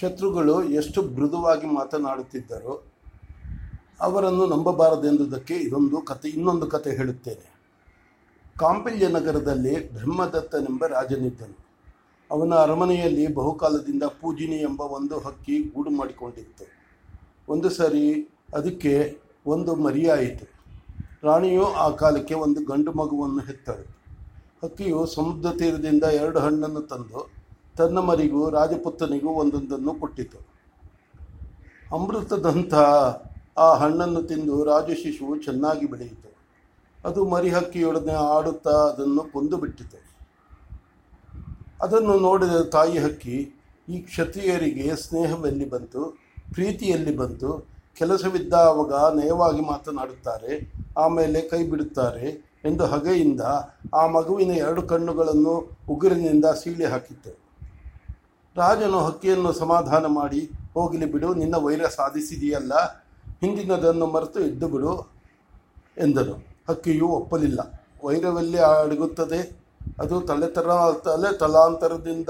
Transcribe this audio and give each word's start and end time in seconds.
ಶತ್ರುಗಳು 0.00 0.64
ಎಷ್ಟು 0.64 1.02
ಮೃದುವಾಗಿ 1.02 1.66
ಮಾತನಾಡುತ್ತಿದ್ದರೋ 1.66 2.74
ಅವರನ್ನು 4.00 4.46
ನಂಬಬಾರದೆಂದುದಕ್ಕೆ 4.46 5.54
ಇದೊಂದು 5.54 5.98
ಕತೆ, 6.00 6.28
ಇನ್ನೊಂದು 6.28 6.66
ಕತೆ 6.66 6.90
ಹೇಳುತ್ತೇನೆ. 6.96 7.46
ಕಾಂಪಿಲ್ಯ 8.58 9.08
ನಗರದಲ್ಲಿ 9.08 9.92
ಬ್ರಹ್ಮದತ್ತನೆಂಬ 9.92 10.86
ರಾಜನಿದ್ದನು. 10.86 11.56
ಅವನ 12.30 12.54
ಅರಮನೆಯಲ್ಲಿ 12.54 13.34
ಬಹುಕಾಲದಿಂದ 13.34 14.02
ಪೂಜಿನಿ 14.02 14.56
ಎಂಬ 14.56 14.80
ಒಂದು 14.80 15.18
ಹಕ್ಕಿ 15.18 15.56
ಗೂಡು 15.74 15.90
ಮಾಡಿಕೊಂಡಿತ್ತು. 15.90 16.66
ಒಂದು 17.48 17.70
ಸರಿ 17.70 18.04
ಅದಕ್ಕೆ 18.54 19.20
ಒಂದು 19.46 19.74
ಮರಿಯಾಯಿತು 19.74 20.46
ರಾಣಿಯು 21.24 21.64
ಆ 21.74 21.88
ಕಾಲಕ್ಕೆ 21.90 22.34
ಒಂದು 22.34 22.64
ಗಂಡು 22.64 22.92
ಮಗುವನ್ನು 22.92 23.40
ಹೆತ್ತಳು. 23.40 23.84
ಹಕ್ಕಿಯು 24.62 25.06
ಸಮುದ್ರ 25.06 25.50
ತೀರದಿಂದ 25.50 26.04
ಎರಡು 26.04 26.38
ಹಣ್ಣನ್ನು 26.38 26.82
ತಂದು 26.82 27.20
ತನ್ನ 27.78 27.98
ಮರಿಗೂ 27.98 28.50
ರಾಜಪುತ್ರನಿಗೂ 28.50 29.30
ಒಂದೊಂದನ್ನು 29.30 29.94
ಕೊಟ್ಟಿತು. 29.94 30.38
ಅಮೃತದಂಥ 31.92 32.74
ಆ 33.58 33.74
ಹಣ್ಣನ್ನು 33.74 34.22
ತಿಂದು 34.22 34.64
ರಾಜಶಿಶುವು 34.64 35.36
ಚೆನ್ನಾಗಿ 35.36 35.86
ಬೆಳೆಯಿತು. 35.86 36.30
ಅದು 37.04 37.24
ಮರಿ 37.24 37.50
ಹಕ್ಕಿಯೊಡನೆ 37.50 38.12
ಆಡುತ್ತಾ 38.12 38.70
ಅದನ್ನು 38.70 39.32
ಕೊಂದು 39.32 39.56
ಬಿಟ್ಟಿತು. 39.56 39.98
ಅದನ್ನು 41.82 42.18
ನೋಡಿದ 42.18 42.60
ತಾಯಿ 42.62 42.98
ಹಕ್ಕಿ 42.98 43.54
ಈ 43.88 43.98
ಕ್ಷತ್ರಿಯರಿಗೆ 43.98 44.96
ಸ್ನೇಹವೆಲ್ಲಿ 44.96 45.70
ಬಂತು, 45.70 46.02
ಪ್ರೀತಿಯಲ್ಲಿ 46.52 47.16
ಬಂತು, 47.16 47.66
ಕೆಲಸವಿದ್ದ 47.98 48.52
ಅವಾಗ 48.52 48.92
ನಯವಾಗಿ 48.92 49.60
ಮಾತನಾಡುತ್ತಾರೆ, 49.60 50.72
ಆಮೇಲೆ 50.98 51.40
ಕೈ 51.40 51.64
ಬಿಡುತ್ತಾರೆ 51.64 52.54
ಎಂದು 52.64 52.84
ಹಗೆಯಿಂದ 52.84 53.40
ಆ 53.94 54.06
ಮಗುವಿನ 54.06 54.50
ಎರಡು 54.50 54.82
ಕಣ್ಣುಗಳನ್ನು 54.82 55.84
ಉಗುರಿನಿಂದ 55.88 56.44
ಸೀಳಿ 56.44 56.84
ಹಾಕಿತ್ತು. 56.84 57.43
ರಾಜನು 58.56 58.98
ಹಕ್ಕಿಯನ್ನು 58.98 59.52
ಸಮಾಧಾನ 59.52 60.06
ಮಾಡಿ, 60.06 60.50
ಹೋಗಲಿ 60.74 61.12
ಬಿಡು, 61.12 61.34
ನಿನ್ನ 61.34 61.56
ವೈರ 61.56 61.86
ಸಾಧಿಸಿದೆಯಲ್ಲ, 61.86 62.74
ಹಿಂದಿನದನ್ನು 63.40 64.06
ಮರೆತು 64.06 64.40
ಎದ್ದು 64.40 64.68
ಬಿಡು 64.68 65.12
ಎಂದನು. 65.98 66.46
ಹಕ್ಕಿಯು 66.68 67.08
ಒಪ್ಪಲಿಲ್ಲ. 67.08 67.60
ವೈರವೆಲ್ಲಿ 68.04 68.58
ಅಡಗುತ್ತದೆ? 68.58 69.64
ಅದು 69.98 70.20
ತಲೆ 70.20 70.46
ತರ, 70.46 70.92
ತಲೆ 71.04 71.38
ತಲಾಂತರದಿಂದ, 71.38 72.28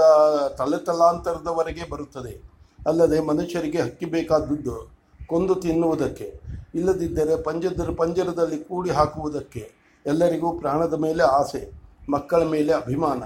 ತಲೆ 0.58 0.84
ತಲಾಂತರದವರೆಗೆ 0.84 1.90
ಬರುತ್ತದೆ. 1.90 2.42
ಅಲ್ಲದೆ 2.86 3.20
ಮನುಷ್ಯರಿಗೆ 3.20 3.80
ಹಕ್ಕಿ 3.80 4.06
ಬೇಕಾದದ್ದು 4.06 4.90
ಕೊಂದು 5.26 5.54
ತಿನ್ನುವುದಕ್ಕೆ, 5.54 6.40
ಇಲ್ಲದಿದ್ದರೆ 6.74 7.42
ಪಂಜದ 7.42 7.94
ಪಂಜರದಲ್ಲಿ 7.96 8.58
ಕೂಡಿ 8.58 8.90
ಹಾಕುವುದಕ್ಕೆ 8.90 9.72
ಎಲ್ಲರಿಗೂ 10.06 10.58
ಪ್ರಾಣದ 10.58 10.92
ಮೇಲೆ 10.92 11.22
ಆಸೆ, 11.22 11.72
ಮಕ್ಕಳ 12.10 12.42
ಮೇಲೆ 12.44 12.72
ಅಭಿಮಾನ, 12.72 13.22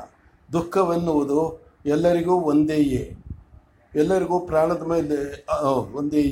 ದುಃಖವೆನ್ನುವುದು 0.53 1.68
ಎಲ್ಲರಿಗೂ 1.95 2.35
ಒಂದೇಯೇ 2.51 3.05
ಎಲ್ಲರಿಗೂ 3.95 4.37
ಪ್ರಾಣದ 4.41 4.83
ಮೇಲೆ 4.93 5.19
ಒಂದೇ 5.99 6.23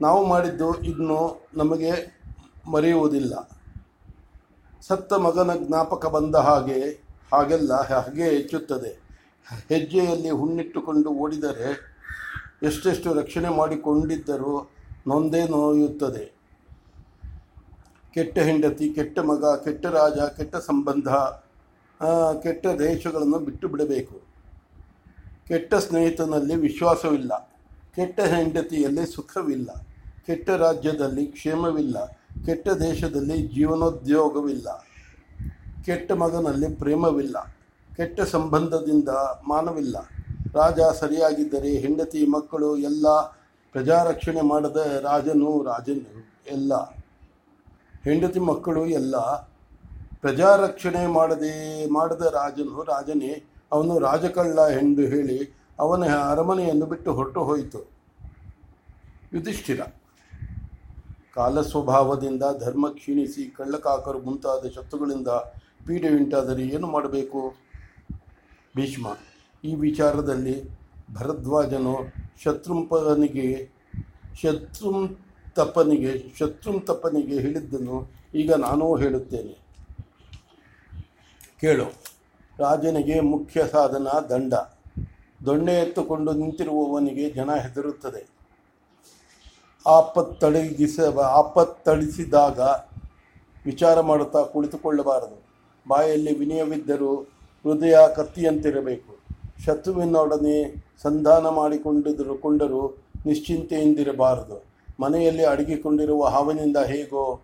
ನಾವು 0.00 0.20
ಮಾಡಿದ್ದು 0.26 0.68
ಇನ್ನು 0.90 1.20
ನಮಗೆ 1.54 1.92
ಮರೆಯುವುದಿಲ್ಲ. 2.70 3.34
ಸತ್ತ 4.88 5.12
ಮಗನ 5.24 5.50
ಜ್ಞಾಪಕ 5.66 6.06
ಬಂದ 6.06 6.36
ಹಾಗೆ, 6.48 6.78
ಹಾಗೆಲ್ಲ 7.32 7.72
ಹಾಗೆ 7.90 8.26
ಹೆಚ್ಚುತ್ತದೆ. 8.36 8.92
ಹೆಜ್ಜೆಯಲ್ಲಿ 9.68 10.30
ಹುಣ್ಣಿಟ್ಟುಕೊಂಡು 10.40 11.10
ಓಡಿದರೆ 11.22 11.68
ಎಷ್ಟೆಷ್ಟು 12.68 13.08
ರಕ್ಷಣೆ 13.20 13.50
ಮಾಡಿಕೊಂಡಿದ್ದರೂ 13.58 14.54
ನೊಂದೇ 15.06 15.42
ನೋಯುತ್ತದೆ. 15.48 16.24
ಕೆಟ್ಟ 18.14 18.36
ಹೆಂಡತಿ, 18.38 18.86
ಕೆಟ್ಟ 18.94 19.18
ಮಗ, 19.30 19.44
ಕೆಟ್ಟ 19.64 19.86
ರಾಜ, 19.98 20.18
ಕೆಟ್ಟ 20.38 20.56
ಸಂಬಂಧ 20.70 21.08
ಕೆಟ್ಟ 22.44 22.66
ದೇಶಗಳನ್ನು 22.66 23.38
ಬಿಟ್ಟು 23.38 23.66
ಬಿಡಬೇಕು. 23.68 24.16
ಕೆಟ್ಟ 25.50 25.74
ಸ್ನೇಹಿತನಲ್ಲಿ 25.84 26.56
ವಿಶ್ವಾಸವಿಲ್ಲ, 26.66 27.32
ಕೆಟ್ಟ 27.96 28.20
ಹೆಂಡತಿಯಲ್ಲಿ 28.34 29.04
ಸುಖವಿಲ್ಲ, 29.14 29.70
ಕೆಟ್ಟ 30.26 30.48
ರಾಜ್ಯದಲ್ಲಿ 30.64 31.24
ಕ್ಷೇಮವಿಲ್ಲ, 31.26 31.96
ಕೆಟ್ಟ 32.46 32.68
ದೇಶದಲ್ಲಿ 32.82 33.36
ಜೀವನೋದ್ಯೋಗವಿಲ್ಲ, 33.54 34.68
ಕೆಟ್ಟ 35.86 36.12
ಮಗನಲ್ಲಿ 36.22 36.68
ಪ್ರೇಮವಿಲ್ಲ, 36.82 37.36
ಕೆಟ್ಟ 37.96 38.20
ಸಂಬಂಧದಿಂದ 38.34 39.10
ಮಾನವಿಲ್ಲ. 39.48 39.96
ರಾಜ 40.54 40.80
ಸರಿಯಾಗಿದ್ದರೆ 41.00 41.72
ಹೆಂಡತಿ, 41.84 42.26
ಮಕ್ಕಳು 42.26 42.70
ಎಲ್ಲ 42.90 43.06
ಪ್ರಜಾರಕ್ಷಣೆ 43.74 44.42
ಮಾಡದ 44.52 44.80
ರಾಜನು 45.02 45.50
ರಾಜನು 45.62 46.12
ಎಲ್ಲ. 46.46 46.72
ಹೆಂಡತಿ, 48.06 48.40
ಮಕ್ಕಳು 48.50 48.82
ಎಲ್ಲ 49.00 49.16
ಪ್ರಜಾರಕ್ಷಣೆ 50.22 51.02
ಮಾಡದೆ, 51.18 51.54
ಮಾಡದ 51.98 52.24
ರಾಜನು 52.38 52.82
ರಾಜನೇ. 52.92 53.32
ಅವನು 53.72 53.98
ರಾಜಕಳ್ಳ 53.98 54.58
ಎಂದು 54.82 55.02
ಹೇಳಿ 55.02 55.38
ಅವನ 55.78 56.04
ಅರಮನೆಯನ್ನು 56.30 56.86
ಬಿಟ್ಟು 56.86 57.10
ಹೊರಟು 57.14 57.40
ಹೋಯಿತು. 57.44 57.80
ಯುಧಿಷ್ಠಿರ 59.32 59.80
ಕಾಲ 61.34 61.60
ಸ್ವಭಾವದಿಂದ 61.60 62.42
ಧರ್ಮ 62.58 62.86
ಕ್ಷೀಣಿಸಿ 62.88 63.42
ಕಳ್ಳಕಾಕರು 63.56 64.18
ಮುಂತಾದ 64.18 64.68
ಶತ್ರುಗಳಿಂದ 64.68 65.28
ಪೀಡೆ 65.86 66.08
ಉಂಟಾದರೆ 66.08 66.62
ಏನು 66.68 66.86
ಮಾಡಬೇಕು? 66.86 67.40
ಭೀಷ್ಮ, 68.76 69.06
ಈ 69.64 69.74
ವಿಚಾರದಲ್ಲಿ 69.74 70.56
ಭರದ್ವಾಜನು 71.14 71.94
ಶತ್ರುಂಪನಿಗೆ, 72.44 73.48
ಶತ್ರುಂತಪನಿಗೆ 74.42 76.12
ಶತ್ರುಂತಪನಿಗೆ 76.38 77.36
ಹೇಳಿದ್ದನ್ನು 77.40 77.96
ಈಗ 78.34 78.52
ನಾನೂ 78.52 78.96
ಹೇಳುತ್ತೇನೆ. 78.96 79.54
ಕೇಳು. 81.60 82.09
ರಾಜನಿಗೆ 82.60 83.20
ಮುಖ್ಯ 83.20 83.66
ಸಾಧನ 83.72 84.06
ದಂಡ. 84.30 84.54
ದೊಣ್ಣೆ 85.46 85.74
ಎತ್ತುಕೊಂಡು 85.74 86.32
ನಿಂತಿರುವವನಿಗೆ 86.32 87.30
ಜನ 87.30 87.50
ಹೆದರುತ್ತದೆ. 87.54 88.28
ಆಪತ್ತಡಗಿಸ 89.86 91.00
ಆಪತ್ತಳಿಸಿದಾಗ 91.18 92.60
ವಿಚಾರ 93.66 94.00
ಮಾಡುತ್ತಾ 94.00 94.42
ಕುಳಿತುಕೊಳ್ಳಬಾರದು. 94.42 95.42
ಬಾಯಲ್ಲಿ 95.88 96.38
ವಿನಯವಿದ್ದರೂ 96.38 97.16
ಹೃದಯ 97.64 97.96
ಕತ್ತಿಯಂತಿರಬೇಕು. 98.16 99.12
ಶತ್ರುವಿನೊಡನೆ 99.64 100.84
ಸಂಧಾನ 101.02 101.48
ಮಾಡಿಕೊಂಡಿದ್ದರು 101.48 102.38
ಕೊಂಡರೂ 102.38 102.98
ನಿಶ್ಚಿಂತೆಯಿಂದಿರಬಾರದು. 103.26 104.64
ಮನೆಯಲ್ಲಿ 105.00 105.44
ಅಡಗಿಕೊಂಡಿರುವ 105.44 106.24
ಹಾವನಿಂದ 106.24 106.76
ಹೇಗೋ 106.76 107.40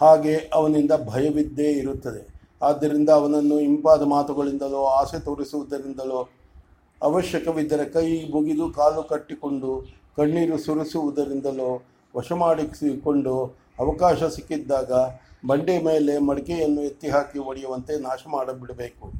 ಹಾಗೆ 0.00 0.50
ಅವನಿಂದ 0.54 0.90
ಭಯವಿದ್ದೇ 1.08 1.70
ಇರುತ್ತದೆ. 1.72 2.35
ಆದ್ದರಿಂದ 2.62 3.08
ಅವನನ್ನು 3.10 3.60
ಇಂಪಾದ 3.60 4.02
ಮಾತುಗಳಿಂದಲೋ, 4.02 4.84
ಆಸೆ 4.84 5.20
ತೋರಿಸುವುದರಿಂದಲೋ 5.20 6.28
ಅವಶ್ಯಕವಿದ್ದರೆ 7.02 7.84
ಕೈ 7.84 8.24
ಮುಗಿದು 8.30 8.72
ಕಾಲು 8.72 9.02
ಕಟ್ಟಿಕೊಂಡು, 9.02 9.86
ಕಣ್ಣೀರು 10.16 10.58
ಸುರಿಸುವುದರಿಂದಲೋ 10.58 11.82
ವಶ 12.16 12.32
ಮಾಡಿಸಿಕೊಂಡು 12.32 13.46
ಅವಕಾಶ 13.78 14.24
ಸಿಕ್ಕಿದ್ದಾಗ 14.24 14.92
ಬಂಡೆ 15.46 15.82
ಮೇಲೆ 15.82 16.18
ಮಡಿಕೆಯನ್ನು 16.18 16.82
ಎತ್ತಿ 16.82 17.08
ಹಾಕಿ 17.08 17.38
ಒಡೆಯುವಂತೆ 17.38 18.00
ನಾಶ 18.00 18.18
ಮಾಡಿಬಿಡಬೇಕು. 18.28 19.12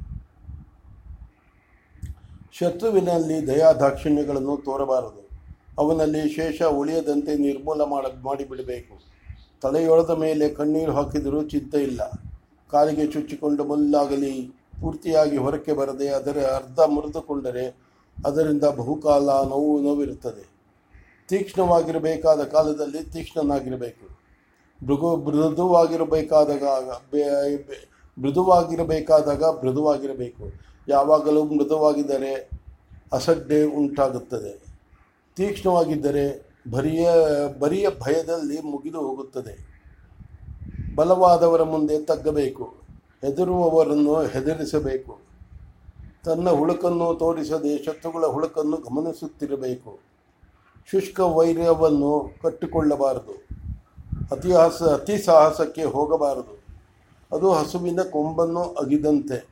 ಶತ್ರುವಿನಲ್ಲಿ 2.51 3.47
ದಯಾ 3.47 3.73
ದಾಕ್ಷಿಣ್ಯಗಳನ್ನು 3.73 4.57
ತೋರಬಾರದು. 4.57 5.29
ಅವನಲ್ಲಿ 5.77 6.29
ಶೇಷ 6.29 6.61
ಉಳಿಯದಂತೆ 6.61 7.35
ನಿರ್ಮೂಲ 7.35 7.81
ಮಾಡ, 7.81 8.05
ಮಾಡಿಬಿಡಬೇಕು. 8.21 8.99
ತಲೆಯೊಳದ 9.61 10.09
ಮೇಲೆ 10.09 10.49
ಕಣ್ಣೀರು 10.49 10.91
ಹಾಕಿದರೂ 10.91 11.43
ಚಿಂತೆ 11.43 11.77
ಇಲ್ಲ. 11.77 12.01
ಕಾಲಿಗೆ 12.71 13.07
ಚುಚ್ಚಿಕೊಂಡು 13.07 13.63
ಮುಲ್ಲಾಗಲಿ, 13.63 14.51
ಪೂರ್ತಿಯಾಗಿ 14.81 15.37
ಹೊರಕ್ಕೆ 15.37 15.73
ಬರದೆ 15.73 16.09
ಅದರ 16.09 16.37
ಅರ್ಧ 16.55 16.79
ಮುರಿದುಕೊಂಡರೆ 16.79 17.87
ಅದರಿಂದ 18.25 18.63
ಬಹುಕಾಲ 18.63 19.29
ನೋವು 19.29 19.81
ನೋವಿರುತ್ತದೆ. 19.81 20.57
ತೀಕ್ಷ್ಣವಾಗಿರಬೇಕಾದ 21.27 22.43
ಕಾಲದಲ್ಲಿ 22.43 23.03
ತೀಕ್ಷ್ಣನಾಗಿರಬೇಕು. 23.03 24.17
ಮೃಗು 24.85 25.15
ಮೃದುವಾಗಿರಬೇಕಾದಾಗ 25.15 26.63
ಮೃದುವಾಗಿರಬೇಕಾದಾಗ 28.23 29.43
ಮೃದುವಾಗಿರಬೇಕು. 29.43 30.51
ಯಾವಾಗಲೂ 30.87 31.43
ಮೃದುವಾಗಿದ್ದರೆ 31.43 32.49
ಅಸಡ್ಡೆ 33.13 33.63
ಉಂಟಾಗುತ್ತದೆ. 33.63 34.65
ತೀಕ್ಷ್ಣವಾಗಿದ್ದರೆ 35.35 36.47
ಬರಿಯ 36.71 37.09
ಬರಿಯ 37.59 37.89
ಭಯದಲ್ಲಿ 37.89 38.61
ಮುಗಿದು 38.61 38.99
ಹೋಗುತ್ತದೆ. 38.99 39.76
ಬಲವಾದವರ 40.97 41.63
ಮುಂದೆ 41.63 42.01
ತಗ್ಗಬೇಕು. 42.01 42.63
ಹೆದರುವವರನ್ನು 43.21 44.23
ಹೆದರಿಸಬೇಕು. 44.25 45.19
ತನ್ನ 46.25 46.49
ಹುಳುಕನ್ನು 46.49 47.15
ತೋರಿಸದೆ 47.15 47.83
ಶತ್ರುಗಳ 47.83 48.25
ಹುಳುಕನ್ನು 48.25 48.77
ಗಮನಿಸುತ್ತಿರಬೇಕು. 48.77 49.99
ಶುಷ್ಕ 50.91 51.19
ವೈರ್ಯವನ್ನು 51.19 52.29
ಕಟ್ಟಿಕೊಳ್ಳಬಾರದು. 52.43 53.47
ಅತಿಹಾಸ 54.31 54.83
ಅತಿ 54.83 55.17
ಸಾಹಸಕ್ಕೆ 55.17 55.83
ಹೋಗಬಾರದು. 55.83 56.65
ಅದು 57.31 57.51
ಹಸುವಿನ 57.51 58.01
ಕೊಂಬನ್ನು 58.01 58.61
ಅಗಿದಂತೆ. 58.61 59.49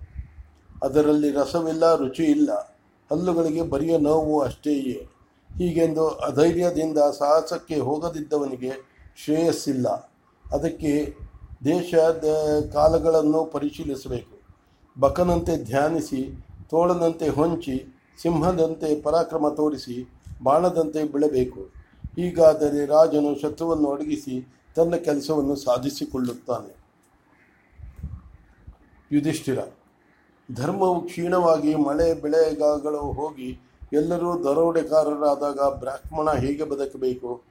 ಅದರಲ್ಲಿ 0.83 1.31
ರಸವಿಲ್ಲ 1.31 1.95
ರುಚಿ 1.95 2.23
ಇಲ್ಲ 2.23 2.79
ಹಲ್ಲುಗಳಿಗೆ 3.11 3.61
ಬರಿಯ 3.61 3.97
ನೋವು 3.97 4.41
ಅಷ್ಟೇಯೇ. 4.41 5.09
ಹೀಗೆಂದು 5.57 6.07
ಅಧೈರ್ಯದಿಂದ 6.07 6.97
ಸಾಹಸಕ್ಕೆ 6.97 7.75
ಹೋಗದಿದ್ದವನಿಗೆ 7.75 8.71
ಶ್ರೇಯಸ್ಸಿಲ್ಲ. 9.23 9.87
ಅದಕ್ಕೆ 10.51 11.24
ದೇಶದ 11.63 12.25
ಕಾಲಗಳನ್ನು 12.73 13.45
ಪರಿಶೀಲಿಸಬೇಕು. 13.45 14.35
ಬಕನಂತೆ 14.99 15.63
ಧ್ಯಾನಿಸಿ, 15.63 16.45
ತೋಳನಂತೆ 16.69 17.29
ಹೊಂಚಿ, 17.29 17.95
ಸಿಂಹದಂತೆ 18.21 19.01
ಪರಾಕ್ರಮ 19.01 19.49
ತೋರಿಸಿ, 19.49 20.09
ಬಾಣದಂತೆ 20.43 21.03
ಬಿಳಬೇಕು. 21.03 21.61
ಹೀಗಾದರೆ 22.15 22.85
ರಾಜನು 22.85 23.41
ಶತ್ರುವನ್ನು 23.41 23.91
ಅಡಗಿಸಿ 23.91 24.53
ತನ್ನ 24.75 24.95
ಕೆಲಸವನ್ನು 24.95 25.55
ಸಾಧಿಸಿಕೊಳ್ಳುತ್ತಾನೆ. 25.55 26.85
ಯುಧಿಷ್ಠಿರ, 29.11 29.59
ಧರ್ಮವು 30.55 31.01
ಕ್ಷೀಣವಾಗಿ 31.01 31.75
ಮಳೆ 31.75 32.13
ಬೆಳೆಗಾಗಳು 32.13 32.99
ಹೋಗಿ 32.99 33.59
ಎಲ್ಲರೂ 33.93 34.43
ದರೋಡೆಕಾರರಾದಾಗ 34.43 35.59
ಬ್ರಾಹ್ಮಣ 35.79 36.31
ಹೇಗೆ 36.31 36.63
ಬದುಕಬೇಕು? 36.63 37.41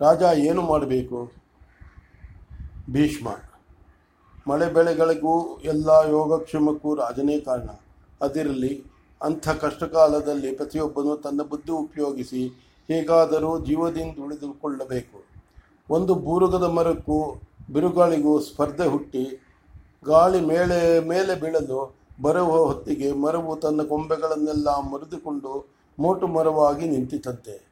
ರಾಜ 0.00 0.22
ಏನು 0.38 0.62
ಮಾಡಬೇಕು? 0.62 1.45
ಭೀಷ್ಮ. 2.90 3.28
ಮಳೆ 4.48 4.72
ಬೆಳೆಗಳಿಗೂ 4.72 5.58
ಎಲ್ಲ 5.64 5.88
ಯೋಗಕ್ಷೇಮಕ್ಕೂ 5.88 6.94
ರಾಜನೇ 6.94 7.40
ಕಾರಣ. 7.40 7.70
ಅದಿರಲಿ, 8.20 8.84
ಅಂಥ 9.22 9.48
ಕಷ್ಟಕಾಲದಲ್ಲಿ 9.48 10.54
ಪ್ರತಿಯೊಬ್ಬನು 10.54 11.16
ತನ್ನ 11.16 11.42
ಬುದ್ಧಿ 11.42 11.72
ಉಪಯೋಗಿಸಿ 11.72 12.48
ಹೇಗಾದರೂ 12.90 13.64
ಜೀವದಿಂದ 13.64 14.24
ಉಳಿದುಕೊಳ್ಳಬೇಕು. 14.24 15.24
ಒಂದು 15.90 16.14
ಬೂರುಗದ 16.14 16.62
ಮರಕ್ಕೂ 16.62 17.42
ಬಿರುಗಾಳಿಗೂ 17.72 18.40
ಸ್ಪರ್ಧೆ 18.40 18.86
ಹುಟ್ಟಿ 18.86 19.42
ಗಾಳಿ 20.04 20.40
ಮೇಲೆ 20.40 21.08
ಮೇಲೆ 21.08 21.40
ಬೀಳಲು 21.40 21.98
ಬರುವ 22.22 22.64
ಹೊತ್ತಿಗೆ 22.64 23.12
ಮರವು 23.12 23.56
ತನ್ನ 23.56 23.82
ಕೊಂಬೆಗಳನ್ನೆಲ್ಲ 23.82 24.68
ಮುರಿದುಕೊಂಡು 24.80 25.76
ಮೋಟು 25.98 26.26
ಮರವಾಗಿ 26.26 26.88
ನಿಂತಿತಂತೆ. 26.88 27.66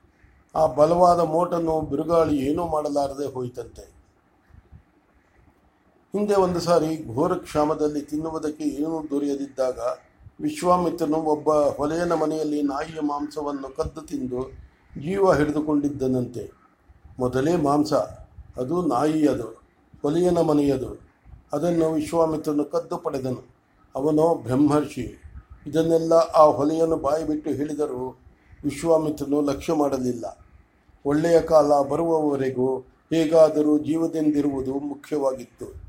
ಆ 0.55 0.67
ಬಲವಾದ 0.67 1.21
ಮೋಟನ್ನು 1.21 1.81
ಬಿರುಗಾಳಿ 1.81 2.37
ಏನೂ 2.37 2.67
ಮಾಡಲಾರದೆ 2.67 3.27
ಹೋಯಿತಂತೆ. 3.27 3.94
ಹಿಂದೆ 6.15 6.35
ಒಂದು 6.35 6.61
ಸಾರಿ 6.61 7.15
ಘೋರ 7.15 7.35
ಕ್ಷಾಮದಲ್ಲಿ 7.35 8.01
ತಿನ್ನುವುದಕ್ಕೆ 8.01 8.65
ಏನೂ 8.65 9.05
ದೊರೆಯದಿದ್ದಾಗ 9.11 9.79
ವಿಶ್ವಾಮಿತ್ರನು 10.41 11.17
ಒಬ್ಬ 11.17 11.51
ಹೊಲೆಯನ 11.51 12.13
ಮನೆಯಲ್ಲಿ 12.13 12.63
ನಾಯಿಯ 12.63 13.01
ಮಾಂಸವನ್ನು 13.01 13.77
ಕದ್ದು 13.77 14.01
ತಿಂದು 14.01 14.51
ಜೀವ 15.03 15.33
ಹಿಡಿದುಕೊಂಡಿದ್ದನಂತೆ. 15.33 16.51
ಮೊದಲೇ 17.19 17.57
ಮಾಂಸ, 17.57 17.93
ಅದು 18.57 18.87
ನಾಯಿಯದು, 18.87 19.63
ಹೊಲೆಯನ 20.03 20.39
ಮನೆಯದು. 20.39 21.01
ಅದನ್ನು 21.53 21.93
ವಿಶ್ವಾಮಿತ್ರನು 21.93 22.65
ಕದ್ದು 22.65 22.97
ಪಡೆದನು. 22.97 23.55
ಅವನೋ 23.95 24.35
ಬ್ರಹ್ಮರ್ಷಿ. 24.35 25.23
ಇದನ್ನೆಲ್ಲ 25.67 26.13
ಆ 26.13 26.45
ಹೊಲೆಯನ್ನು 26.45 26.97
ಬಾಯಿ 26.97 27.27
ಬಿಟ್ಟು 27.27 27.51
ಹೇಳಿದರೂ 27.51 28.19
ವಿಶ್ವಾಮಿತ್ರನು 28.65 29.41
ಲಕ್ಷ್ಯ 29.41 29.73
ಮಾಡಲಿಲ್ಲ. 29.73 30.39
ಒಳ್ಳೆಯ 31.07 31.41
ಕಾಲ 31.41 31.83
ಬರುವವರೆಗೂ 31.83 32.79
ಹೇಗಾದರೂ 33.13 33.79
ಜೀವದಿಂದಿರುವುದು 33.79 34.75
ಮುಖ್ಯವಾಗಿತ್ತು. 34.75 35.84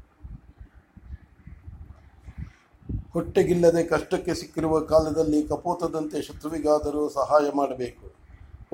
ಹೊಟ್ಟೆಗಿಲ್ಲದೆ 3.15 3.81
ಕಷ್ಟಕ್ಕೆ 3.93 4.33
ಸಿಕ್ಕಿರುವ 4.41 4.79
ಕಾಲದಲ್ಲಿ 4.91 5.39
ಕಪೋತದಂತೆ 5.51 6.19
ಶತ್ರುವಿಗಾದರೂ 6.27 7.01
ಸಹಾಯ 7.19 7.45
ಮಾಡಬೇಕು. 7.59 8.05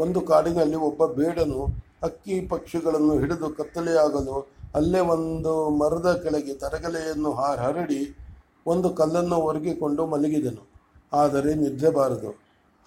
ಒಂದು 0.03 0.19
ಕಾಡಿನಲ್ಲಿ 0.29 0.77
ಒಬ್ಬ 0.89 1.05
ಬೇಡನು 1.19 1.61
ಅಕ್ಕಿ 2.07 2.35
ಪಕ್ಷಿಗಳನ್ನು 2.53 3.13
ಹಿಡಿದು 3.21 3.47
ಕತ್ತಲೆಯಾಗಲು 3.59 4.37
ಅಲ್ಲೇ 4.75 5.01
ಒಂದು 5.15 5.53
ಮರದ 5.79 6.09
ಕೆಳಗೆ 6.23 6.53
ತರಗಲೆಯನ್ನು 6.63 7.31
ಹರಡಿ 7.61 8.01
ಒಂದು 8.65 8.89
ಕಲ್ಲನ್ನು 8.99 9.37
ಒರಗಿಕೊಂಡು 9.47 10.03
ಮಲಗಿದನು. 10.13 10.63
ಆದರೆ 11.11 11.51
ನಿದ್ರೆ 11.61 11.89
ಬಾರದು. 11.97 12.31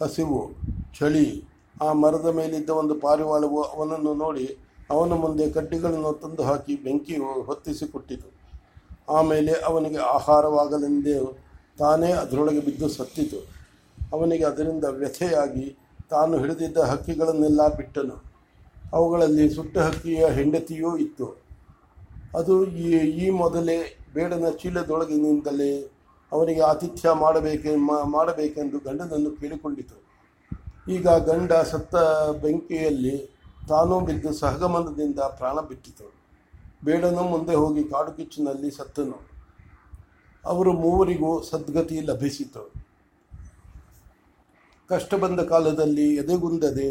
ಹಸಿವು, 0.01 0.41
ಚಳಿ, 0.99 1.27
ಆ 1.83 1.89
ಮರದ 2.03 2.29
ಮೇಲಿದ್ದ 2.39 2.71
ಒಂದು 2.81 2.95
ಪಾರಿವಾಳವು 3.05 3.61
ಅವನನ್ನು 3.75 4.13
ನೋಡಿ 4.25 4.47
ಅವನ 4.91 5.13
ಮುಂದೆ 5.23 5.45
ಕಡ್ಡಿಗಳನ್ನು 5.57 6.11
ತಂದು 6.23 6.43
ಹಾಕಿ 6.43 6.75
ಬೆಂಕಿ 6.85 7.15
ಹೊತ್ತಿಸಿಕೊಟ್ಟಿತು 7.49 8.29
ಆಮೇಲೆ 9.19 9.53
ಅವನಿಗೆ 9.69 10.01
ಆಹಾರವಾಗಲೆಂದೇ 10.17 11.15
ತಾನೇ 11.79 12.13
ಅದರೊಳಗೆ 12.13 12.61
ಬಿದ್ದು 12.61 12.89
ಸತ್ತಿತು. 12.89 13.49
ಅವನಿಗೆ 14.13 14.45
ಅದರಿಂದ 14.45 14.85
ವ್ಯಥೆಯಾಗಿ 14.85 15.79
ತಾನು 16.11 16.39
ಹಿಡಿದಿದ್ದ 16.39 16.77
ಹಕ್ಕಿಗಳನ್ನೆಲ್ಲ 16.77 17.77
ಬಿಟ್ಟನು. 17.77 18.25
ಅವುಗಳಲ್ಲಿ 18.93 19.51
ಸುಟ್ಟ 19.51 19.79
ಹಕ್ಕಿಯ 19.79 20.27
ಹೆಂಡತಿಯೂ 20.27 20.97
ಇತ್ತು. 20.97 21.45
ಅದು 22.35 22.67
ಈ 22.67 22.91
ಈ 22.99 23.31
ಮೊದಲೇ 23.31 23.77
ಬೇಡನ 24.15 24.45
ಚೀಲದೊಳಗಿನಿಂದಲೇ 24.51 25.91
ಅವನಿಗೆ 26.33 26.61
ಆತಿಥ್ಯ 26.61 27.11
ಮಾಡಬೇಕೆ 27.13 27.77
ಮಾಡಬೇಕೆಂದು 28.05 28.79
ಗಂಡನನ್ನು 28.79 29.31
ಕೇಳಿಕೊಂಡಿತು. 29.31 29.97
ಈಗ 30.89 31.09
ಗಂಡ 31.09 31.53
ಸತ್ತ 31.53 31.97
ಬೆಂಕಿಯಲ್ಲಿ 32.43 33.17
ತಾನೂ 33.69 34.01
ಬಿದ್ದು 34.01 34.33
ಸಹಗಮನದಿಂದ 34.33 35.19
ಪ್ರಾಣ 35.19 35.61
ಬಿಟ್ಟಿತು. 35.61 36.13
ಬೇಡನು 36.85 37.23
ಮುಂದೆ 37.23 37.55
ಹೋಗಿ 37.55 37.85
ಕಾಡು 37.85 38.13
ಕಿಚ್ಚಿನಲ್ಲಿ 38.13 38.71
ಸತ್ತನು. 38.71 39.34
ಅವರು 40.53 40.73
ಮೂವರಿಗೂ 40.73 41.31
ಸದ್ಗತಿ 41.43 41.99
ಲಭಿಸಿತು. 42.01 42.63
ಕಷ್ಟ 44.91 45.15
ಬಂದ 45.15 45.41
ಕಾಲದಲ್ಲಿ 45.41 46.07
ಎದೆಗುಂದದೆ 46.15 46.89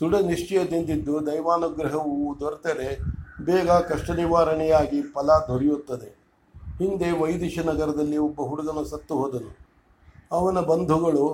ದೃಢ 0.00 0.14
ನಿಶ್ಚಯದಿಂದಿದ್ದು 0.28 1.14
ದೈವಾನುಗ್ರಹವು 1.26 2.14
ದೊರೆತರೆ, 2.40 2.88
ಬೇಗ 3.44 3.70
ಕಷ್ಟ 3.90 4.10
ನಿವಾರಣೆಯಾಗಿ 4.10 5.00
ಫಲ 5.14 5.30
ದೊರೆಯುತ್ತದೆ. 5.48 6.10
ಹಿಂದೆ 6.78 7.08
ವೈದಿಶ 7.20 7.58
ನಗರದಲ್ಲಿ 7.70 8.18
ಒಬ್ಬ 8.26 8.40
ಹುಡುಗನು 8.50 8.84
ಸತ್ತು 8.84 9.14
ಹೋದನು. 9.18 9.50
ಅವನ 10.32 10.60
ಬಂಧುಗಳು 10.70 11.26